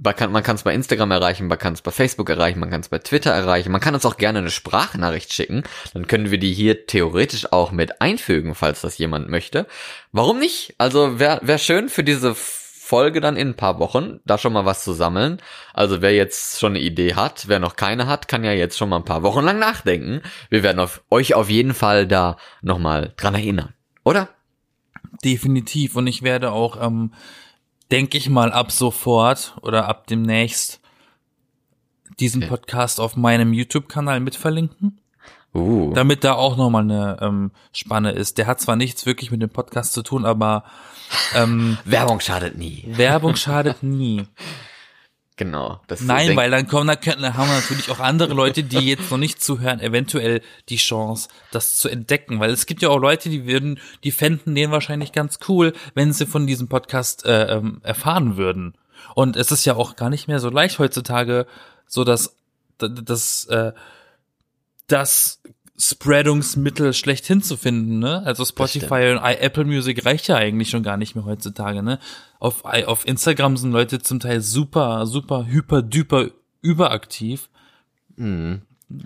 [0.02, 2.90] Man kann es bei Instagram erreichen, man kann es bei Facebook erreichen, man kann es
[2.90, 3.72] bei Twitter erreichen.
[3.72, 5.64] Man kann uns auch gerne eine Sprachnachricht schicken.
[5.94, 9.68] Dann können wir die hier theoretisch auch mit einfügen, falls das jemand möchte.
[10.12, 10.76] Warum nicht?
[10.78, 14.66] Also wäre wär schön für diese Folge dann in ein paar Wochen, da schon mal
[14.66, 15.38] was zu sammeln.
[15.76, 18.90] Also wer jetzt schon eine Idee hat, wer noch keine hat, kann ja jetzt schon
[18.90, 20.22] mal ein paar Wochen lang nachdenken.
[20.50, 23.76] Wir werden auf, euch auf jeden Fall da nochmal dran erinnern.
[24.04, 24.30] Oder?
[25.24, 25.96] Definitiv.
[25.96, 27.14] Und ich werde auch, ähm,
[27.92, 30.80] denke ich mal, ab sofort oder ab demnächst
[32.20, 32.48] diesen Ja.
[32.50, 35.00] Podcast auf meinem YouTube-Kanal mitverlinken,
[35.56, 35.94] Uh.
[35.94, 38.38] damit da auch nochmal eine ähm, Spanne ist.
[38.38, 40.64] Der hat zwar nichts wirklich mit dem Podcast zu tun, aber
[41.34, 42.84] ähm, Werbung schadet nie.
[42.88, 44.26] Werbung schadet nie.
[45.40, 45.80] Genau.
[45.88, 48.80] Das Nein, weil dann kommen, da könnten, da haben wir natürlich auch andere Leute, die
[48.80, 52.42] jetzt noch nicht zuhören, eventuell die Chance, das zu entdecken.
[52.42, 56.12] Weil es gibt ja auch Leute, die würden, die fänden den wahrscheinlich ganz cool, wenn
[56.12, 58.74] sie von diesem Podcast äh, ähm, erfahren würden.
[59.16, 61.48] Und es ist ja auch gar nicht mehr so leicht heutzutage,
[61.88, 62.36] so dass
[62.78, 63.72] das, äh,
[64.88, 65.40] das
[65.78, 68.24] Spreadungsmittel schlechthin zu finden, ne?
[68.26, 71.98] Also Spotify und Apple Music reicht ja eigentlich schon gar nicht mehr heutzutage, ne?
[72.40, 76.28] Auf, auf Instagram sind Leute zum Teil super, super, hyper, duper
[76.62, 77.50] überaktiv.
[78.16, 78.62] Da- Mhm.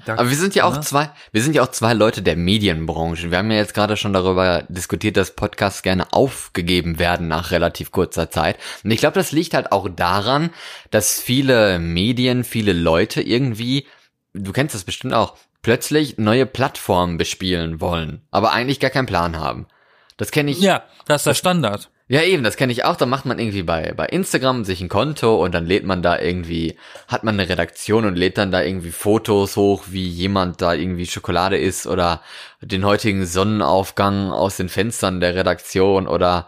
[0.08, 0.80] Aber wir sind ja auch ne?
[0.82, 3.32] zwei, wir sind ja auch zwei Leute der Medienbranche.
[3.32, 7.91] Wir haben ja jetzt gerade schon darüber diskutiert, dass Podcasts gerne aufgegeben werden nach relativ
[7.91, 8.58] kurzer Zeit.
[8.86, 10.52] Und ich glaube, das liegt halt auch daran,
[10.89, 13.86] dass viele Medien, viele Leute irgendwie,
[14.34, 19.38] du kennst das bestimmt auch, plötzlich neue Plattformen bespielen wollen, aber eigentlich gar keinen Plan
[19.38, 19.67] haben.
[20.15, 20.62] Das kenne ich.
[20.62, 21.89] Ja, das ist der Standard.
[22.13, 22.95] Ja, eben, das kenne ich auch.
[22.95, 26.19] Da macht man irgendwie bei, bei Instagram sich ein Konto und dann lädt man da
[26.19, 30.76] irgendwie, hat man eine Redaktion und lädt dann da irgendwie Fotos hoch, wie jemand da
[30.76, 32.21] irgendwie Schokolade isst oder
[32.62, 36.47] den heutigen Sonnenaufgang aus den Fenstern der Redaktion oder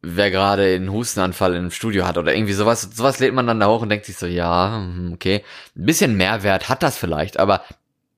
[0.00, 2.80] wer gerade einen Hustenanfall im Studio hat oder irgendwie sowas.
[2.94, 5.44] Sowas lädt man dann da hoch und denkt sich so, ja, hm, okay.
[5.76, 7.60] Ein bisschen Mehrwert hat das vielleicht, aber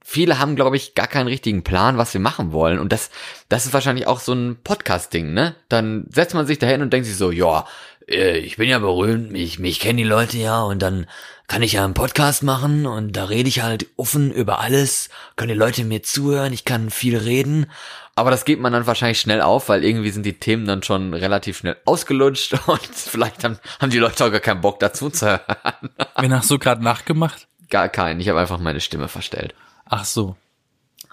[0.06, 2.78] viele haben, glaube ich, gar keinen richtigen Plan, was sie machen wollen.
[2.78, 3.10] Und das,
[3.48, 5.56] das ist wahrscheinlich auch so ein Podcast-Ding, ne?
[5.68, 7.66] Dann setzt man sich dahin und denkt sich so, ja,
[8.06, 11.06] äh, ich bin ja berühmt, mich, mich kennen die Leute ja und dann
[11.46, 15.52] kann ich ja einen Podcast machen und da rede ich halt offen über alles, können
[15.52, 17.66] die Leute mir zuhören, ich kann viel reden.
[18.14, 21.14] Aber das geht man dann wahrscheinlich schnell auf, weil irgendwie sind die Themen dann schon
[21.14, 25.26] relativ schnell ausgelutscht und vielleicht haben, haben die Leute auch gar keinen Bock dazu zu
[25.26, 25.90] hören.
[26.18, 27.48] Wen hast du gerade nachgemacht?
[27.70, 28.20] Gar keinen.
[28.20, 29.54] Ich habe einfach meine Stimme verstellt.
[29.86, 30.36] Ach so.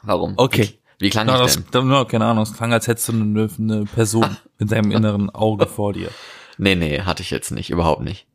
[0.03, 0.33] Warum?
[0.37, 0.79] Okay.
[0.97, 1.87] Wie, wie klang ich das, denn?
[1.87, 5.65] no, keine Ahnung, es klang, als hättest du eine, eine Person in deinem inneren Auge
[5.67, 6.09] vor dir.
[6.57, 8.27] Nee, nee, hatte ich jetzt nicht, überhaupt nicht.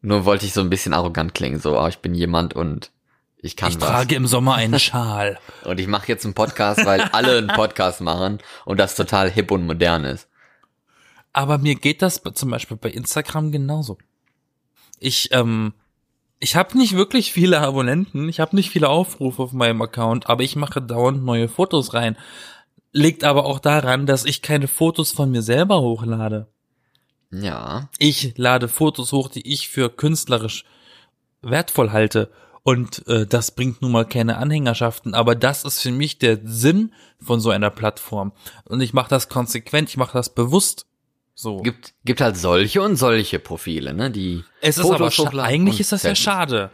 [0.00, 2.90] Nur wollte ich so ein bisschen arrogant klingen, so, oh, ich bin jemand und
[3.38, 3.88] ich kann Ich was.
[3.88, 5.38] trage im Sommer einen Schal.
[5.64, 9.50] Und ich mache jetzt einen Podcast, weil alle einen Podcast machen und das total hip
[9.50, 10.28] und modern ist.
[11.32, 13.98] Aber mir geht das zum Beispiel bei Instagram genauso.
[14.98, 15.74] Ich, ähm,
[16.40, 20.42] ich habe nicht wirklich viele Abonnenten, ich habe nicht viele Aufrufe auf meinem Account, aber
[20.42, 22.16] ich mache dauernd neue Fotos rein.
[22.92, 26.48] Liegt aber auch daran, dass ich keine Fotos von mir selber hochlade.
[27.30, 30.64] Ja, Ich lade Fotos hoch, die ich für künstlerisch
[31.42, 32.30] wertvoll halte.
[32.62, 36.94] Und äh, das bringt nun mal keine Anhängerschaften, aber das ist für mich der Sinn
[37.20, 38.32] von so einer Plattform.
[38.64, 40.86] Und ich mache das konsequent, ich mache das bewusst.
[41.34, 41.62] So.
[41.62, 45.90] gibt, gibt halt solche und solche Profile, ne, die Es ist Fotos aber eigentlich ist
[45.92, 46.70] das ja schade.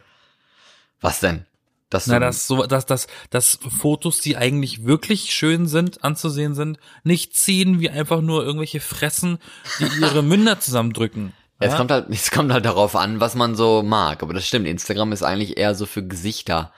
[1.01, 1.46] Was denn?
[1.88, 6.79] Das Na, dass so, dass, dass, dass Fotos, die eigentlich wirklich schön sind, anzusehen sind,
[7.03, 9.38] nicht ziehen wie einfach nur irgendwelche Fressen,
[9.81, 11.33] die ihre Münder zusammendrücken.
[11.59, 11.77] Es Ja?
[11.77, 14.23] kommt halt, es kommt halt darauf an, was man so mag.
[14.23, 14.66] Aber das stimmt.
[14.68, 16.73] Instagram ist eigentlich eher so für Gesichter.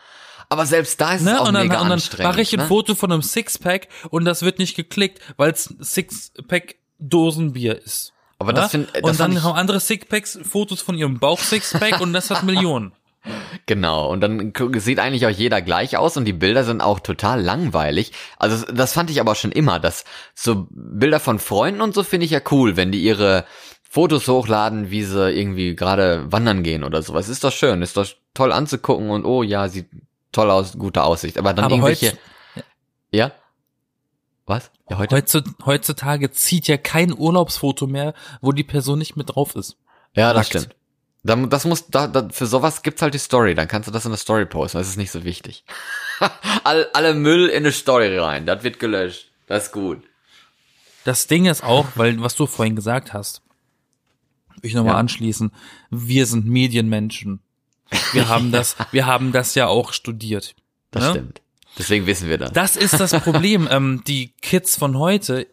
[0.49, 1.41] Aber selbst da ist es Ne?
[1.41, 2.31] auch Und dann, mega und dann anstrengend.
[2.33, 2.67] mache ich ein ne?
[2.67, 6.77] Foto von einem Sixpack und das wird nicht geklickt, weil es Sixpack
[7.09, 8.13] Dosenbier ist.
[8.39, 12.13] Aber das find, das und dann haben andere Sixpacks Fotos von ihrem Bauch Sixpack und
[12.13, 12.93] das hat Millionen.
[13.67, 14.11] genau.
[14.11, 18.13] Und dann sieht eigentlich auch jeder gleich aus und die Bilder sind auch total langweilig.
[18.39, 22.27] Also das fand ich aber schon immer, dass so Bilder von Freunden und so finde
[22.27, 23.45] ich ja cool, wenn die ihre
[23.89, 27.29] Fotos hochladen, wie sie irgendwie gerade wandern gehen oder sowas.
[27.29, 29.87] Ist doch schön, ist doch toll anzugucken und oh ja, sieht
[30.33, 31.39] toll aus, gute Aussicht.
[31.39, 32.17] Aber dann Aber irgendwelche,
[33.13, 33.33] ja?
[34.47, 34.71] Was?
[34.91, 35.17] Ja, heute?
[35.17, 39.77] Heutzu- Heutzutage zieht ja kein Urlaubsfoto mehr, wo die Person nicht mit drauf ist.
[40.15, 40.65] Ja, das Nackt.
[40.65, 40.77] stimmt.
[41.25, 43.55] Da, das muss, da, da, für sowas gibt's halt die Story.
[43.55, 44.79] Dann kannst du das in der Story posten.
[44.79, 45.65] Das ist nicht so wichtig.
[46.65, 48.45] alle, alle Müll in eine Story rein.
[48.45, 49.31] Das wird gelöscht.
[49.47, 50.03] Das ist gut.
[51.05, 53.43] Das Ding ist auch, weil was du vorhin gesagt hast,
[54.63, 54.99] ich nochmal Ja.
[54.99, 55.53] anschließen,
[55.91, 57.41] wir sind Medienmenschen.
[58.13, 60.55] Wir haben das, wir haben das ja auch studiert.
[60.91, 61.11] Das ne?
[61.11, 61.41] stimmt.
[61.79, 62.53] Deswegen wissen wir das.
[62.53, 63.69] Das ist das Problem.
[63.71, 65.47] ähm, die Kids von heute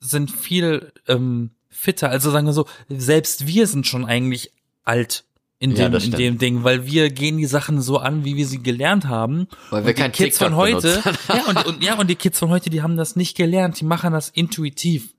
[0.00, 2.10] sind viel ähm, fitter.
[2.10, 4.52] Also sagen wir so, selbst wir sind schon eigentlich
[4.84, 5.24] alt
[5.58, 8.36] in Ja, dem, das in dem Ding, weil wir gehen die Sachen so an, wie
[8.36, 9.48] wir sie gelernt haben.
[9.70, 12.50] Weil wir kein Kids TikTok von heute, ja und, und ja und die Kids von
[12.50, 15.14] heute, die haben das nicht gelernt, die machen das intuitiv.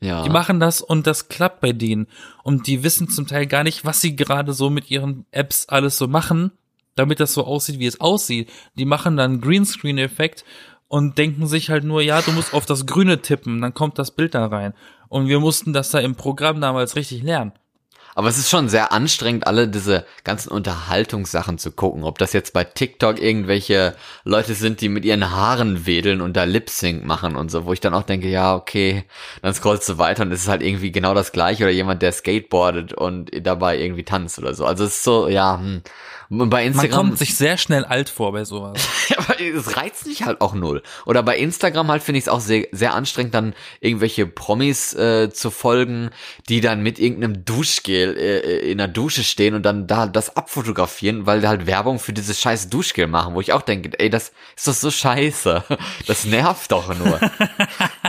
[0.00, 0.22] ja.
[0.22, 2.08] Die machen das und das klappt bei denen.
[2.42, 5.96] Und die wissen zum Teil gar nicht, was sie gerade so mit ihren Apps alles
[5.96, 6.52] so machen,
[6.96, 8.50] damit das so aussieht, wie es aussieht.
[8.74, 10.44] Die machen dann Greenscreen-Effekt
[10.88, 14.10] und denken sich halt nur, ja, du musst auf das Grüne tippen, dann kommt das
[14.10, 14.74] Bild da rein.
[15.08, 17.52] Und wir mussten das da im Programm damals richtig lernen.
[18.14, 22.02] Aber es ist schon sehr anstrengend, alle diese ganzen Unterhaltungssachen zu gucken.
[22.04, 26.44] Ob das jetzt bei TikTok irgendwelche Leute sind, die mit ihren Haaren wedeln und da
[26.44, 29.04] Lip-Sync machen und so, wo ich dann auch denke, ja, okay,
[29.42, 32.12] dann scrollst du weiter und es ist halt irgendwie genau das gleiche oder jemand, der
[32.12, 34.66] skateboardet und dabei irgendwie tanzt oder so.
[34.66, 35.82] Also es ist so, ja, hm.
[36.30, 36.90] Und bei Instagram.
[36.90, 38.80] Man kommt sich sehr schnell alt vor bei sowas.
[39.08, 40.80] ja, aber es reizt mich halt auch null.
[41.04, 45.30] Oder bei Instagram halt finde ich es auch sehr, sehr anstrengend, dann irgendwelche Promis äh,
[45.30, 46.10] zu folgen,
[46.48, 51.26] die dann mit irgendeinem Duschgel äh, in der Dusche stehen und dann da das abfotografieren,
[51.26, 54.68] weil halt Werbung für dieses scheiß Duschgel machen, wo ich auch denke, ey, das ist
[54.68, 55.64] doch so scheiße.
[56.06, 57.18] Das nervt doch nur.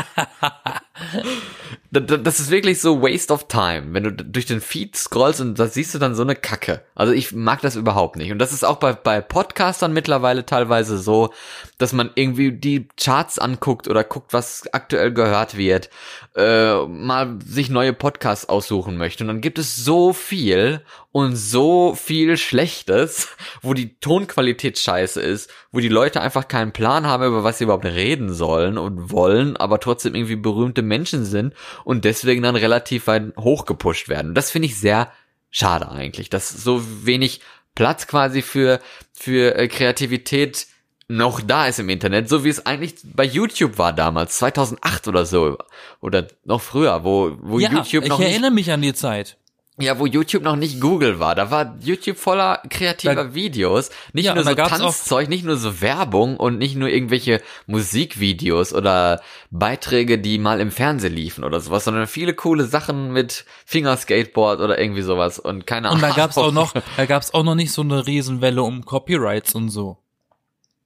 [1.92, 5.68] das ist wirklich so Waste of Time, wenn du durch den Feed scrollst und da
[5.68, 6.86] siehst du dann so eine Kacke.
[6.96, 8.32] Also ich mag das überhaupt nicht.
[8.32, 11.34] Und das ist auch bei, bei Podcastern mittlerweile teilweise so,
[11.78, 15.90] dass man irgendwie die Charts anguckt oder guckt, was aktuell gehört wird,
[16.34, 19.26] äh, mal sich neue Podcasts aussuchen möchte.
[19.26, 23.30] Und dann gibt es so viel und so viel Schlechtes,
[23.62, 27.66] wo die Tonqualität scheiße ist, wo die Leute einfach keinen Plan haben, über was sie
[27.66, 33.08] überhaupt reden sollen und wollen, aber trotzdem irgendwie berühmte Menschen sind und deswegen dann relativ
[33.08, 34.34] weit hochgepusht werden.
[34.34, 35.12] Das finde ich sehr
[35.50, 37.42] schade eigentlich, dass so wenig
[37.76, 38.80] Platz quasi für,
[39.14, 40.68] für äh, Kreativität
[41.08, 45.26] noch da ist im Internet, so wie es eigentlich bei YouTube war damals, 2008 oder
[45.26, 45.58] so,
[46.00, 49.38] oder noch früher, wo, wo ja, YouTube noch ich erinnere mich an die Zeit.
[49.80, 51.34] Ja, wo YouTube noch nicht Google war.
[51.34, 53.90] Da war YouTube voller kreativer Da- Videos.
[54.14, 59.22] Nicht Ja, nur so Tanzzeug, nicht nur so Werbung und nicht nur irgendwelche Musikvideos oder
[59.50, 64.78] Beiträge, die mal im Fernsehen liefen oder sowas, sondern viele coole Sachen mit Fingerskateboard oder
[64.80, 66.04] irgendwie sowas und keine Ahnung.
[66.04, 69.56] Und da gab's auch noch, da gab's auch noch nicht so eine Riesenwelle um Copyrights
[69.56, 69.98] und so.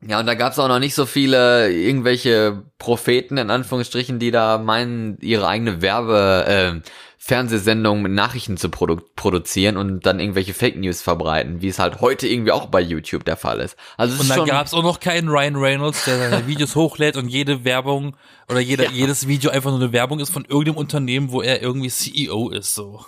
[0.07, 4.59] Ja, und da gab's auch noch nicht so viele irgendwelche Propheten in Anführungsstrichen, die da
[4.59, 6.89] meinen, ihre eigene Werbe äh,
[7.27, 11.99] Fernsehsendung mit Nachrichten zu produ produzieren und dann irgendwelche Fake News verbreiten, wie es halt
[11.99, 13.75] heute irgendwie auch bei YouTube der Fall ist.
[13.97, 16.75] Also es Und ist da schon, gab's auch noch keinen Ryan Reynolds, der seine Videos
[16.75, 18.15] hochlädt und jede Werbung
[18.47, 18.91] oder jeder, Ja.
[18.91, 22.75] jedes Video einfach nur eine Werbung ist von irgendeinem Unternehmen, wo er irgendwie CEO ist,
[22.75, 23.03] so.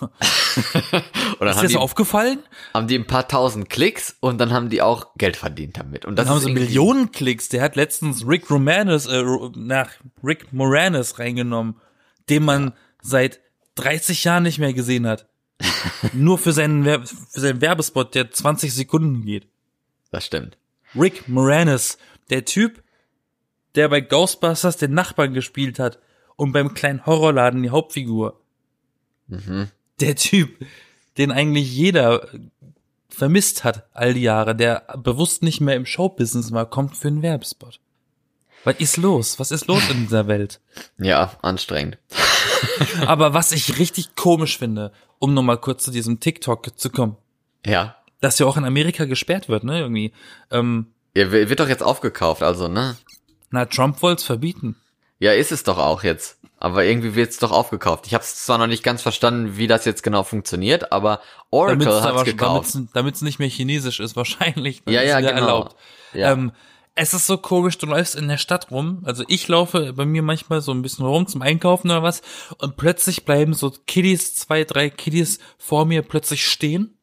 [1.38, 2.40] dann Ist dir die, das aufgefallen?
[2.74, 6.04] haben die ein paar tausend Klicks und dann haben die auch Geld verdient damit.
[6.04, 7.50] Und das Dann haben sie Millionen Klicks.
[7.50, 9.22] Der hat letztens Rick Moranis, äh,
[9.54, 9.90] nach
[10.24, 11.76] Rick Moranis reingenommen,
[12.28, 13.38] den man seit
[13.78, 15.28] 30 Jahren nicht mehr gesehen hat.
[16.12, 19.48] Nur für seinen, für seinen Werbespot, der 20 Sekunden geht.
[20.10, 20.56] Das stimmt.
[20.94, 21.98] Rick Moranis,
[22.30, 22.82] der Typ,
[23.74, 25.98] der bei Ghostbusters den Nachbarn gespielt hat
[26.36, 28.40] und beim kleinen Horrorladen die Hauptfigur.
[29.26, 29.68] Mhm.
[30.00, 30.64] Der Typ,
[31.18, 32.28] den eigentlich jeder
[33.08, 37.22] vermisst hat all die Jahre, der bewusst nicht mehr im Showbusiness war, kommt für einen
[37.22, 37.80] Werbespot.
[38.68, 39.38] Was ist los?
[39.38, 40.60] Was ist los in dieser Welt?
[40.98, 41.98] Ja, anstrengend.
[43.06, 47.16] Aber was ich richtig komisch finde, um nochmal kurz zu diesem TikTok zu kommen,
[47.64, 47.96] Ja.
[48.20, 50.12] dass ja auch in Amerika gesperrt wird, ne, irgendwie.
[50.50, 52.96] Ähm, Ja, wird wird doch jetzt aufgekauft, also, ne?
[53.50, 54.76] na, Trump wollte es verbieten.
[55.20, 56.36] Ja, ist es doch auch jetzt.
[56.60, 58.06] Aber irgendwie wird's doch aufgekauft.
[58.06, 62.04] Ich habe zwar noch nicht ganz verstanden, wie das jetzt genau funktioniert, aber Oracle hat's
[62.06, 62.74] aber- gekauft.
[62.74, 64.82] damit's- Damit's nicht mehr chinesisch ist, wahrscheinlich.
[64.86, 65.30] Ja, ja, genau.
[65.36, 65.76] Erlaubt.
[66.12, 66.32] Ja.
[66.32, 66.52] Ähm,
[67.00, 69.02] es ist so komisch, du läufst in der Stadt rum.
[69.04, 72.22] Also ich laufe bei mir manchmal so ein bisschen rum zum Einkaufen oder was
[72.58, 76.94] und plötzlich bleiben so Kiddies, zwei, drei Kiddies vor mir plötzlich stehen,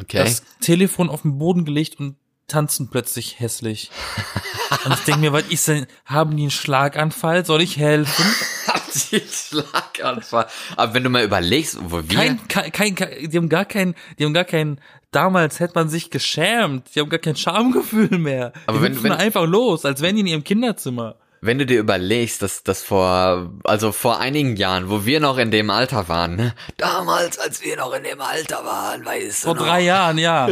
[0.00, 0.18] Okay.
[0.18, 2.14] das Telefon auf den Boden gelegt und
[2.46, 3.90] tanzen plötzlich hässlich.
[4.84, 7.44] und ich denke mir, was ist denn, haben die einen Schlaganfall?
[7.44, 8.24] Soll ich helfen?
[9.10, 10.46] die Schlaganfall.
[10.76, 12.16] Aber wenn du mal überlegst, wo wir,
[12.48, 16.10] Kein, kein, kein, die haben gar kein, die haben gar kein, damals hätte man sich
[16.10, 18.52] geschämt, die haben gar kein Schamgefühl mehr.
[18.66, 21.16] Aber die wenn- wenn- einfach los, als wären die in ihrem Kinderzimmer.
[21.40, 25.50] Wenn du dir überlegst, dass das vor, also vor einigen Jahren, wo wir noch in
[25.50, 26.54] dem Alter waren, ne?
[26.76, 29.66] Damals, als wir noch in dem Alter waren, weißt Vor du noch.
[29.68, 30.48] drei Jahren, ja.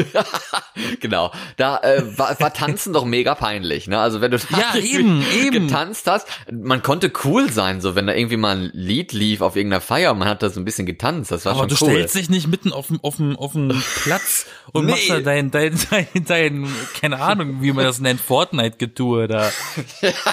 [1.00, 1.32] genau.
[1.56, 3.98] Da äh, war, war Tanzen doch mega peinlich, ne?
[3.98, 5.66] Also wenn du da Ja, eben, eben.
[5.68, 9.56] getanzt hast, man konnte cool sein, so wenn da irgendwie mal ein Lied lief auf
[9.56, 11.84] irgendeiner Feier und man hat da so ein bisschen getanzt, das war Aber schon du
[11.84, 11.90] cool.
[11.92, 13.68] stellst dich nicht mitten auf dem, auf dem, auf dem
[14.04, 14.92] Platz und Nee.
[14.92, 19.50] machst da dein, dein, dein, dein, keine Ahnung, wie man das nennt, Fortnite-Getue da.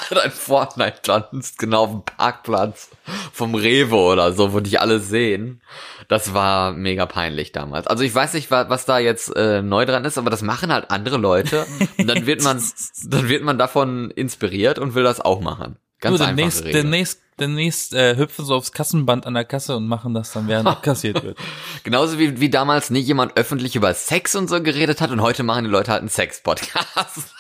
[0.10, 2.90] Dein Fortnite tanzt genau auf dem Parkplatz
[3.32, 5.62] vom Rewe oder so, wo dich alle sehen.
[6.08, 7.88] Das war mega peinlich damals.
[7.88, 10.72] Also ich weiß nicht, wa- was da jetzt äh, neu dran ist, aber das machen
[10.72, 11.66] halt andere Leute
[11.98, 12.62] und dann wird man,
[13.06, 15.78] dann wird man davon inspiriert und will das auch machen.
[16.00, 16.36] Ganz Nur einfach.
[16.36, 20.50] demnächst, demnächst, demnächst äh, hüpfen so aufs Kassenband an der Kasse und machen das dann,
[20.50, 21.38] während abkassiert wird.
[21.84, 25.44] Genauso wie, wie damals nie jemand öffentlich über Sex und so geredet hat und heute
[25.44, 27.34] machen die Leute halt einen Sex-Podcast.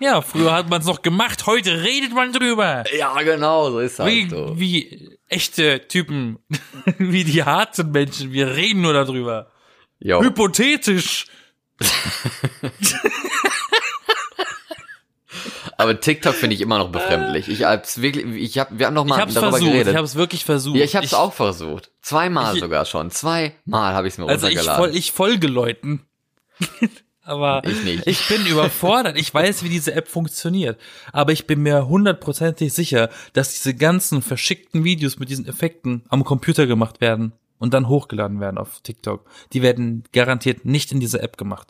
[0.00, 2.84] Ja, früher hat man es noch gemacht, heute redet man drüber.
[2.96, 4.52] Ja, genau, so ist halt Wie, so.
[4.58, 6.38] wie echte Typen,
[6.98, 9.50] wie die harten Menschen, wir reden nur darüber.
[9.98, 10.22] Jo.
[10.22, 11.26] Hypothetisch.
[15.78, 17.48] Aber TikTok finde ich immer noch befremdlich.
[17.48, 19.92] Ich hab's wirklich, ich hab, wir haben noch Ich mal hab's darüber versucht, geredet.
[19.92, 20.76] ich hab's wirklich versucht.
[20.78, 21.90] ja, ich hab's auch versucht.
[22.00, 23.10] Zweimal Ich- sogar schon.
[23.10, 24.84] Zweimal habe ich es mir Also ich, runtergeladen.
[24.86, 26.06] voll, ich folge Leuten.
[27.26, 28.06] Aber Ich nicht.
[28.06, 29.18] ich bin überfordert.
[29.18, 30.78] Ich weiß, wie diese App funktioniert.
[31.12, 36.22] Aber ich bin mir hundertprozentig sicher, dass diese ganzen verschickten Videos mit diesen Effekten am
[36.22, 39.28] Computer gemacht werden und dann hochgeladen werden auf TikTok.
[39.52, 41.66] Die werden garantiert nicht in dieser App gemacht.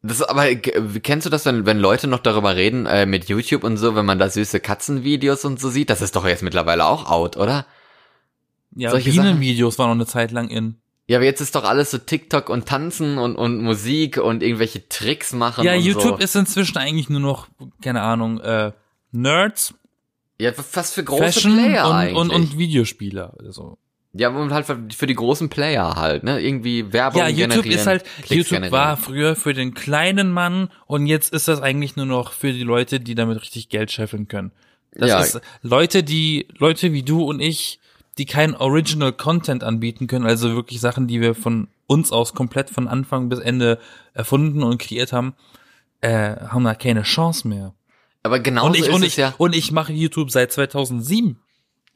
[0.00, 3.76] Das, aber kennst du das, wenn, wenn Leute noch darüber reden, äh, mit YouTube und
[3.76, 5.90] so, wenn man da süße Katzenvideos und so sieht?
[5.90, 7.66] Das ist doch jetzt mittlerweile auch out, oder?
[8.74, 10.76] Ja, Solche Bienenvideos waren noch eine Zeit lang in.
[11.08, 14.88] Ja, aber jetzt ist doch alles so TikTok und Tanzen und, und Musik und irgendwelche
[14.88, 16.24] Tricks machen Ja, YouTube so.
[16.24, 17.46] ist inzwischen eigentlich nur noch,
[17.80, 18.72] keine Ahnung, äh,
[19.12, 19.74] Nerds,
[20.40, 22.16] Ja, was für große Fashion Player und, eigentlich.
[22.18, 23.34] und, und Videospieler.
[23.38, 23.78] Also.
[24.14, 26.40] ja, und halt für, für die großen Player halt, ne?
[26.40, 28.72] Irgendwie Werbung Ja, YouTube generieren, ist halt, Klicks YouTube generieren.
[28.72, 32.64] war früher für den kleinen Mann und jetzt ist das eigentlich nur noch für die
[32.64, 34.50] Leute, die damit richtig Geld scheffeln können.
[34.92, 35.20] Das Ja.
[35.20, 37.78] ist Leute, die, Leute wie du und ich,
[38.18, 42.70] die keinen Original Content anbieten können, also wirklich Sachen, die wir von uns aus komplett
[42.70, 43.78] von Anfang bis Ende
[44.14, 45.34] erfunden und kreiert haben,
[46.00, 47.74] äh, haben da keine Chance mehr.
[48.22, 49.34] Aber ich, ist und es ich, ja.
[49.38, 51.38] und ich mache YouTube seit 2007.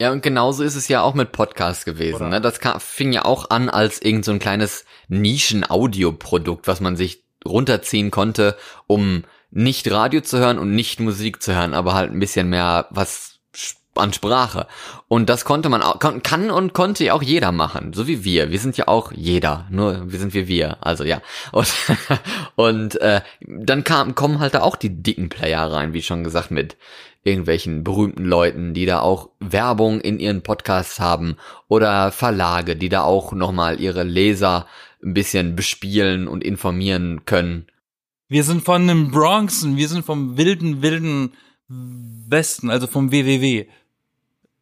[0.01, 2.17] Ja, und genauso ist es ja auch mit Podcasts gewesen.
[2.17, 2.29] Oder?
[2.29, 2.41] Ne?
[2.41, 7.25] Das kam, fing ja auch an als irgend so ein kleines Nischen-Audioprodukt, was man sich
[7.45, 8.57] runterziehen konnte,
[8.87, 12.87] um nicht Radio zu hören und nicht Musik zu hören, aber halt ein bisschen mehr
[12.91, 13.41] was
[13.95, 14.67] an Sprache.
[15.09, 18.51] Und das konnte man auch, kann und konnte ja auch jeder machen, so wie wir.
[18.51, 21.21] Wir sind ja auch jeder, nur wir sind wir wir, also ja.
[21.53, 21.73] Und,
[22.57, 26.51] und äh, dann kam, kommen halt da auch die dicken Player rein, wie schon gesagt,
[26.51, 26.77] mit
[27.23, 31.37] irgendwelchen berühmten Leuten, die da auch Werbung in ihren Podcasts haben
[31.69, 34.67] oder Verlage, die da auch nochmal ihre Leser
[35.03, 37.67] ein bisschen bespielen und informieren können.
[38.29, 41.33] Wir sind von dem Bronx und wir sind vom wilden, wilden
[41.69, 43.67] Westen, also vom WWW.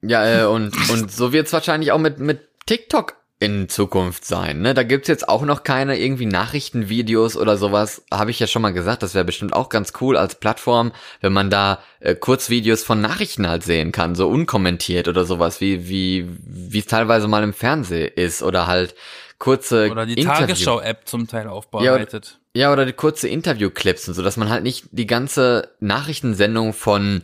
[0.03, 4.63] Ja, äh, und, und so wird's wahrscheinlich auch mit, mit TikTok in Zukunft sein.
[4.63, 4.75] Ne?
[4.75, 8.03] Da gibt's jetzt auch noch keine irgendwie Nachrichtenvideos oder sowas.
[8.13, 11.33] Habe ich ja schon mal gesagt, das wäre bestimmt auch ganz cool als Plattform, wenn
[11.33, 16.29] man da äh, Kurzvideos von Nachrichten halt sehen kann, so unkommentiert oder sowas, wie wie
[16.45, 18.97] wie es teilweise mal im Fernsehen ist oder halt
[19.39, 22.41] kurze Oder die Interview- Tagesschau-App zum Teil aufbereitet.
[22.55, 27.23] Ja, oder die kurze Interviewclips und so, dass man halt nicht die ganze Nachrichtensendung von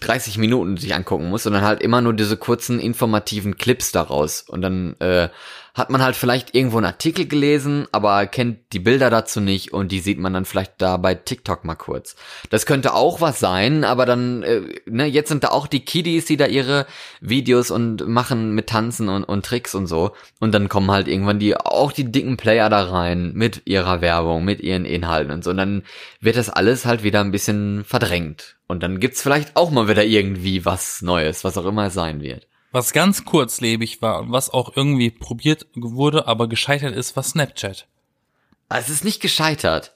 [0.00, 4.42] 30 Minuten sich angucken muss, sondern halt immer nur diese kurzen informativen Clips daraus.
[4.42, 5.28] Und dann äh,
[5.74, 9.92] hat man halt vielleicht irgendwo einen Artikel gelesen, aber kennt die Bilder dazu nicht und
[9.92, 12.16] die sieht man dann vielleicht da bei TikTok mal kurz.
[12.50, 16.24] Das könnte auch was sein, aber dann, äh, ne, jetzt sind da auch die Kiddies,
[16.26, 16.86] die da ihre
[17.20, 20.12] Videos und machen mit Tanzen und, und Tricks und so.
[20.40, 24.44] Und dann kommen halt irgendwann die, auch die dicken Player da rein mit ihrer Werbung,
[24.44, 25.50] mit ihren Inhalten und so.
[25.50, 25.82] Und dann
[26.20, 28.56] wird das alles halt wieder ein bisschen verdrängt.
[28.66, 32.46] Und dann gibt's vielleicht auch mal wieder irgendwie was Neues, was auch immer sein wird.
[32.72, 37.86] Was ganz kurzlebig war und was auch irgendwie probiert wurde, aber gescheitert ist, war Snapchat.
[38.68, 39.94] Aber Es ist nicht gescheitert.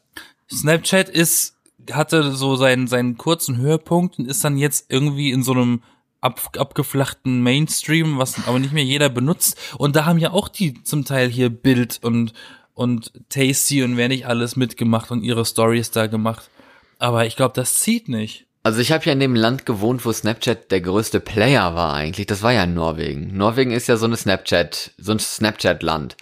[0.51, 1.57] Snapchat ist,
[1.93, 5.83] hatte so seinen, seinen kurzen Höhepunkt und ist dann jetzt irgendwie in so einem
[6.21, 9.57] ab, abgeflachten Mainstream, was aber nicht mehr jeder benutzt.
[9.79, 12.33] Und da haben ja auch die zum Teil hier Bild und,
[12.73, 16.51] und Tasty und wer nicht alles mitgemacht und ihre Stories da gemacht.
[16.99, 18.47] Aber ich glaube, das zieht nicht.
[18.65, 22.27] Also ich habe ja in dem Land gewohnt, wo Snapchat der größte Player war eigentlich.
[22.27, 23.37] Das war ja Norwegen.
[23.37, 26.17] Norwegen ist ja so eine Snapchat, so ein Snapchat-Land.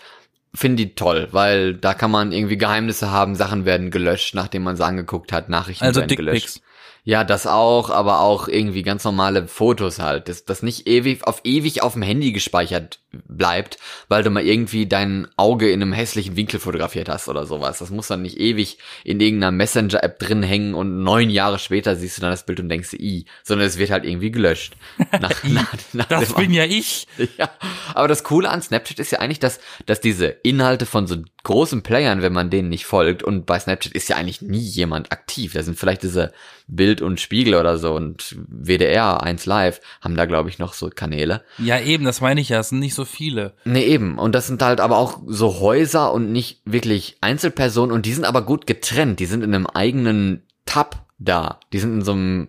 [0.52, 4.76] Finde die toll, weil da kann man irgendwie Geheimnisse haben, Sachen werden gelöscht, nachdem man
[4.76, 6.56] sie angeguckt hat, Nachrichten Also werden gelöscht.
[6.56, 6.71] Dickpics.
[7.04, 11.40] Ja, das auch, aber auch irgendwie ganz normale Fotos halt, das, das nicht ewig auf
[11.42, 13.78] ewig auf dem Handy gespeichert bleibt,
[14.08, 17.80] weil du mal irgendwie dein Auge in einem hässlichen Winkel fotografiert hast oder sowas.
[17.80, 22.18] Das muss dann nicht ewig in irgendeiner Messenger-App drin hängen und neun Jahre später siehst
[22.18, 24.74] du dann das Bild und denkst, i, sondern es wird halt irgendwie gelöscht.
[25.20, 27.06] Nach, nach, nach Das bin ja ich.
[27.38, 27.50] ja,
[27.94, 31.82] aber das Coole an Snapchat ist ja eigentlich, dass, dass diese Inhalte von so großen
[31.82, 35.52] Playern, wenn man denen nicht folgt, und bei Snapchat ist ja eigentlich nie jemand aktiv.
[35.54, 36.32] Da sind vielleicht diese
[36.68, 40.88] Bild und Spiegel oder so und WDR 1 Live haben da, glaube ich, noch so
[40.88, 41.42] Kanäle.
[41.58, 43.54] Ja, eben, das meine ich ja, es sind nicht so viele.
[43.64, 44.18] Nee, eben.
[44.18, 48.24] Und das sind halt aber auch so Häuser und nicht wirklich Einzelpersonen und die sind
[48.24, 49.20] aber gut getrennt.
[49.20, 51.58] Die sind in einem eigenen Tab da.
[51.72, 52.48] Die sind in so einem,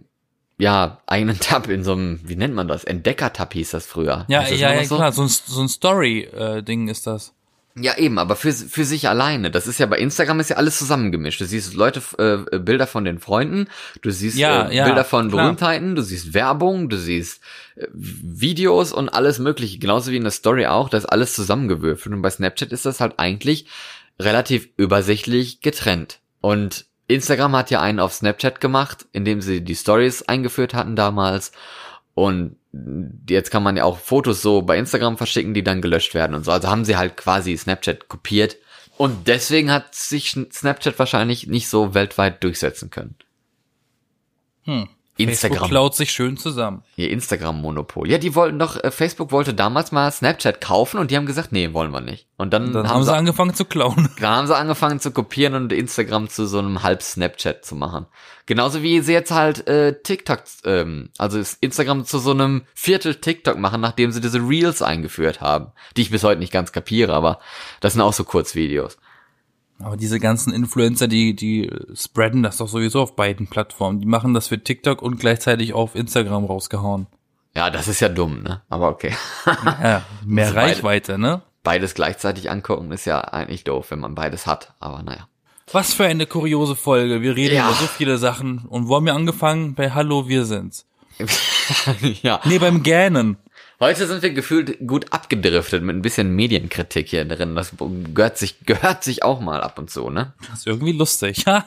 [0.58, 2.84] ja, eigenen Tab, in so einem, wie nennt man das?
[2.84, 4.26] Entdecker-Tab hieß das früher.
[4.28, 4.98] Ja, das ja, ja, so?
[4.98, 7.34] klar, so ein, so ein Story-Ding ist das.
[7.76, 9.50] Ja, eben, aber für, für sich alleine.
[9.50, 11.42] Das ist ja bei Instagram ist ja alles zusammengemischt.
[11.42, 13.68] Du siehst Leute, äh, Bilder von den Freunden,
[14.02, 15.46] du siehst Ja, äh, ja, Bilder von klar.
[15.46, 17.42] Berühmtheiten, du siehst Werbung, du siehst
[17.76, 19.80] äh, Videos und alles mögliche.
[19.80, 22.14] Genauso wie in der Story auch, das ist alles zusammengewürfelt.
[22.14, 23.66] Und bei Snapchat ist das halt eigentlich
[24.20, 26.20] relativ übersichtlich getrennt.
[26.42, 31.52] Und Instagram hat ja einen auf Snapchat gemacht, indem sie die Stories eingeführt hatten damals.
[32.16, 32.58] Und
[33.28, 36.46] jetzt kann man ja auch Fotos so bei Instagram verschicken, die dann gelöscht werden und
[36.46, 36.52] so.
[36.52, 38.58] Also haben sie halt quasi Snapchat kopiert.
[38.98, 43.16] Und deswegen hat sich Snapchat wahrscheinlich nicht so weltweit durchsetzen können.
[44.64, 44.88] Hm.
[45.18, 45.52] Instagram.
[45.52, 46.84] Facebook klaut sich schön zusammen.
[46.96, 48.10] Ihr Instagram-Monopol.
[48.10, 51.52] Ja, die wollten doch, äh, Facebook wollte damals mal Snapchat kaufen und die haben gesagt,
[51.52, 52.28] nee, wollen wir nicht.
[52.38, 54.10] Und dann, Dann haben sie angefangen zu klauen.
[54.20, 58.08] dann haben sie angefangen zu kopieren und Instagram zu so einem halb Snapchat zu machen.
[58.48, 63.58] Genauso wie sie jetzt halt äh, TikTok, ähm, also Instagram zu so einem Viertel TikTok
[63.58, 67.40] machen, nachdem sie diese Reels eingeführt haben, die ich bis heute nicht ganz kapiere, aber
[67.80, 68.98] das sind auch so Kurzvideos.
[69.80, 74.00] Aber diese ganzen Influencer, die, die spreaden das doch sowieso auf beiden Plattformen.
[74.00, 77.08] Die machen das für TikTok und gleichzeitig auf Instagram rausgehauen.
[77.56, 78.62] Ja, das ist ja dumm, ne?
[78.70, 79.14] Aber okay.
[79.66, 81.42] Ja, mehr Also beide- Reichweite, ne?
[81.64, 85.28] Beides gleichzeitig angucken ist ja eigentlich doof, wenn man beides hat, aber naja.
[85.72, 87.22] Was für eine kuriose Folge.
[87.22, 87.68] Wir reden Ja.
[87.68, 88.60] über so viele Sachen.
[88.68, 89.74] Und wo haben wir angefangen?
[89.76, 90.86] Bei Hallo, wir sind's.
[92.22, 92.42] ja.
[92.46, 93.38] Nee, beim Gähnen.
[93.84, 97.54] Heute sind wir gefühlt gut abgedriftet mit ein bisschen Medienkritik hier drin.
[97.54, 97.74] Das
[98.14, 100.32] gehört sich, gehört sich auch mal ab und zu, ne?
[100.50, 101.66] Das ist irgendwie lustig, ja?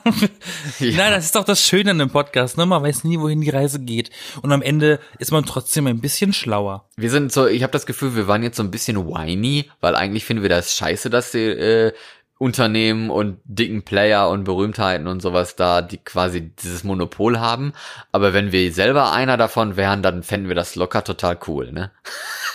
[0.81, 2.65] Nein, das ist doch das Schöne an dem Podcast, ne?
[2.65, 4.09] Man weiß nie, wohin die Reise geht.
[4.41, 6.89] Und am Ende ist man trotzdem ein bisschen schlauer.
[6.97, 9.95] Wir sind so, ich habe das Gefühl, wir waren jetzt so ein bisschen whiny, weil
[9.95, 11.93] eigentlich finden wir das scheiße, dass die äh,
[12.39, 17.73] Unternehmen und dicken Player und Berühmtheiten und sowas da, die quasi dieses Monopol haben.
[18.13, 21.91] Aber wenn wir selber einer davon wären, dann fänden wir das locker total cool, ne?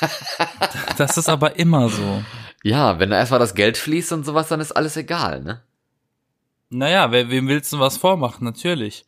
[0.97, 2.23] Das ist aber immer so.
[2.63, 5.61] Ja, wenn da erstmal das Geld fließt und sowas, dann ist alles egal, ne?
[6.69, 8.45] Naja, wer, wem willst du was vormachen?
[8.45, 9.05] Natürlich.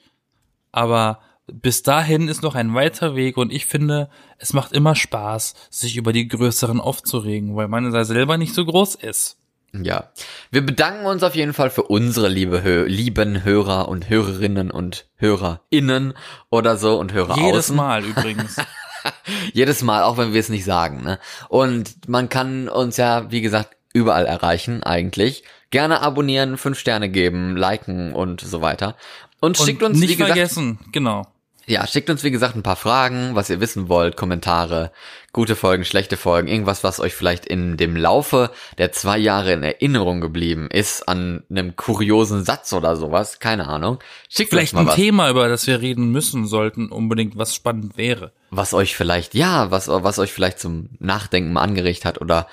[0.72, 5.54] Aber bis dahin ist noch ein weiter Weg und ich finde, es macht immer Spaß,
[5.70, 9.38] sich über die Größeren aufzuregen, weil man da selber nicht so groß ist.
[9.74, 10.10] Ja.
[10.52, 15.08] Wir bedanken uns auf jeden Fall für unsere liebe Hö lieben Hörer und Hörerinnen und
[15.16, 16.14] HörerInnen
[16.52, 17.76] oder so und Hörer Jedes außen.
[17.76, 18.58] Mal übrigens.
[19.54, 21.04] Jedes Mal, auch wenn wir es nicht sagen.
[21.04, 21.20] Ne?
[21.50, 25.44] Und man kann uns ja, wie gesagt, überall erreichen eigentlich.
[25.72, 28.96] Gerne abonnieren, fünf Sterne geben, liken und so weiter.
[29.40, 31.24] Und, Und schickt uns, nicht wie gesagt, vergessen, genau.
[31.66, 34.92] Ja, schickt uns, wie gesagt, ein paar Fragen, was ihr wissen wollt, Kommentare,
[35.32, 39.64] gute Folgen, schlechte Folgen, irgendwas, was euch vielleicht in dem Laufe der zwei Jahre in
[39.64, 44.00] Erinnerung geblieben ist, an einem kuriosen Satz oder sowas, keine Ahnung.
[44.30, 47.98] Schickt Vielleicht uns ein was, Thema, über das wir reden müssen sollten, unbedingt was spannend
[47.98, 48.34] wäre.
[48.50, 52.48] was euch vielleicht, ja, was, was euch vielleicht zum Nachdenken angeregt hat oder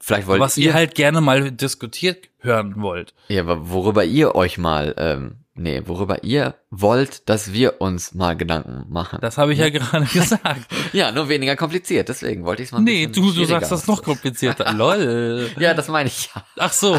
[0.00, 3.14] vielleicht wollt was ihr halt gerne mal diskutiert hören wollt.
[3.28, 8.36] Ja, aber worüber ihr euch mal, ähm, nee, worüber ihr wollt, dass wir uns mal
[8.36, 9.18] Gedanken machen.
[9.20, 10.66] Das habe ich ja gerade gesagt.
[10.92, 14.02] ja, nur weniger kompliziert, deswegen wollte ich es mal Nee, du, du sagst das noch
[14.02, 14.72] komplizierter.
[14.74, 15.50] Lol.
[15.58, 16.44] Ja, das meine ich ja.
[16.58, 16.98] Ach so.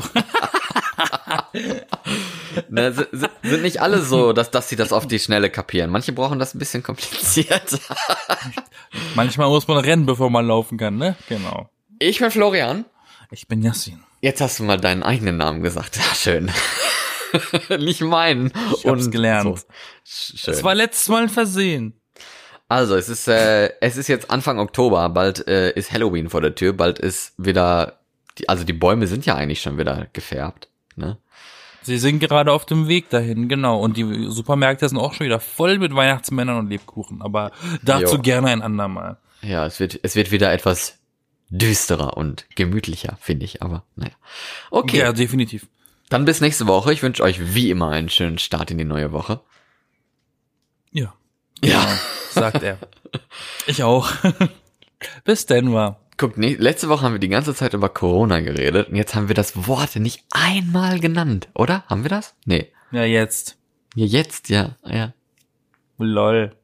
[2.70, 5.90] Ne, sind, nicht alle so, dass, dass sie das auf die Schnelle kapieren.
[5.90, 7.80] Manche brauchen das ein bisschen kompliziert.
[9.16, 11.16] Manchmal muss man rennen, bevor man laufen kann, ne?
[11.28, 11.70] Genau.
[12.00, 12.86] Ich bin Florian.
[13.32, 14.04] Ich bin Yassin.
[14.22, 15.98] Jetzt hast du mal deinen eigenen Namen gesagt.
[15.98, 16.52] Ja, schön.
[17.80, 18.52] nicht meinen.
[18.78, 19.66] Ich hab's gelernt.
[20.04, 20.52] So.
[20.52, 22.00] Es war letztes Mal ein Versehen.
[22.68, 26.56] Also, es ist, äh, es ist jetzt Anfang Oktober, bald äh, ist Halloween vor der
[26.56, 28.00] Tür, bald ist wieder,
[28.40, 31.18] die, also die Bäume sind ja eigentlich schon wieder gefärbt, ne?
[31.84, 33.80] Sie sind gerade auf dem Weg dahin, genau.
[33.80, 37.22] Und die Supermärkte sind auch schon wieder voll mit Weihnachtsmännern und Lebkuchen.
[37.22, 37.52] Aber
[37.84, 38.22] dazu Jo.
[38.24, 39.18] gerne ein andermal.
[39.44, 40.98] Ja, es wird, es wird wieder etwas
[41.50, 44.14] düsterer und gemütlicher, finde ich, aber naja.
[44.72, 45.68] Okay, Ja, definitiv.
[46.10, 46.94] Dann bis nächste Woche.
[46.94, 49.42] Ich wünsche euch wie immer einen schönen Start in die neue Woche.
[50.92, 51.14] Ja,
[51.64, 51.86] Ja.
[52.32, 52.78] sagt er.
[53.68, 54.12] Ich auch.
[55.24, 56.02] Bis denn war.
[56.18, 59.28] Guck, nee, letzte Woche haben wir die ganze Zeit über Corona geredet und jetzt haben
[59.30, 61.84] wir das Wort nicht einmal genannt, oder?
[61.88, 62.36] Haben wir das?
[62.46, 62.72] Nee.
[62.92, 63.58] Ja, jetzt.
[63.96, 65.14] Ja, jetzt, ja, ja.
[65.98, 66.56] Lol.